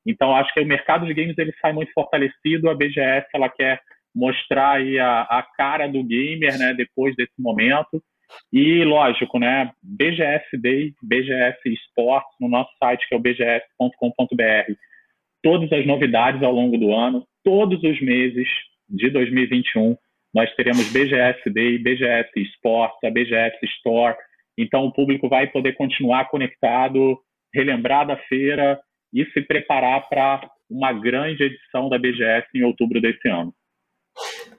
[0.06, 2.68] Então, acho que o mercado de games ele sai muito fortalecido.
[2.68, 3.80] A BGS ela quer
[4.14, 8.02] mostrar aí a, a cara do gamer, né, depois desse momento.
[8.52, 11.58] E, lógico, né, BGS Day, BGS
[11.88, 14.72] Sports, no nosso site, que é o bgs.com.br.
[15.42, 18.48] Todas as novidades ao longo do ano, todos os meses
[18.88, 19.96] de 2021,
[20.34, 24.16] nós teremos BGS Day, BGS Sports, a BGS Store.
[24.58, 27.18] Então, o público vai poder continuar conectado,
[27.52, 28.80] relembrar da feira
[29.12, 33.54] e se preparar para uma grande edição da BGS em outubro desse ano.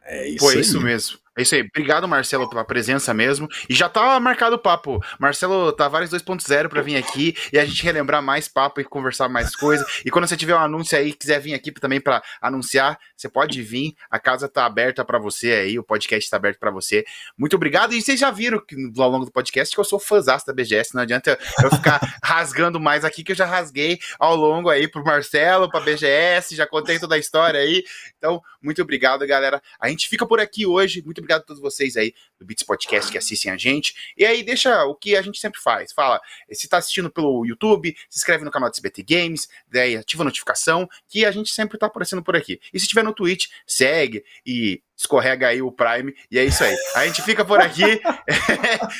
[0.04, 1.25] É isso, Pô, é isso mesmo.
[1.38, 1.62] É isso aí.
[1.62, 3.48] Obrigado, Marcelo, pela presença mesmo.
[3.70, 5.04] E já tá marcado o papo.
[5.20, 9.56] Marcelo Tavares 2.0 para vir aqui e a gente relembrar mais papo e conversar mais
[9.56, 9.86] coisas.
[10.06, 13.62] E quando você tiver um anúncio aí, quiser vir aqui também para anunciar, você pode
[13.62, 13.96] vir.
[14.10, 17.06] A casa tá aberta para você aí, o podcast tá aberto para você.
[17.38, 17.94] Muito obrigado.
[17.94, 20.96] E vocês já viram que, ao longo do podcast que eu sou fãzão da BGS.
[20.96, 25.04] Não adianta eu ficar rasgando mais aqui, que eu já rasguei ao longo aí pro
[25.04, 27.84] Marcelo, pra BGS, já contei toda a história aí.
[28.18, 29.62] Então, muito obrigado, galera.
[29.80, 31.02] A gente fica por aqui hoje.
[31.04, 34.14] Muito obrigado a todos vocês aí do Beats Podcast que assistem a gente.
[34.18, 35.92] E aí, deixa o que a gente sempre faz.
[35.94, 36.20] Fala,
[36.52, 40.26] se tá assistindo pelo YouTube, se inscreve no canal do SBT Games, daí ativa a
[40.26, 42.60] notificação, que a gente sempre tá aparecendo por aqui.
[42.74, 46.76] E se tiver no Twitch, segue e escorrega aí o Prime, e é isso aí.
[46.96, 47.84] A gente fica por aqui.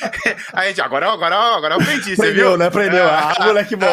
[0.52, 2.56] a gente, agora, agora, agora eu aprendi, você Prendeu, viu?
[2.58, 2.70] né?
[2.70, 3.06] Prendeu.
[3.08, 3.86] Ah, moleque bom.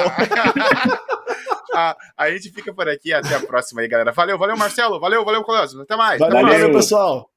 [1.74, 3.14] a, a gente fica por aqui.
[3.14, 4.12] Até a próxima aí, galera.
[4.12, 5.00] Valeu, valeu, Marcelo.
[5.00, 5.82] Valeu, valeu, Colosio.
[5.82, 6.20] Até mais.
[6.20, 6.62] Valeu, Até mais.
[6.62, 7.33] valeu pessoal.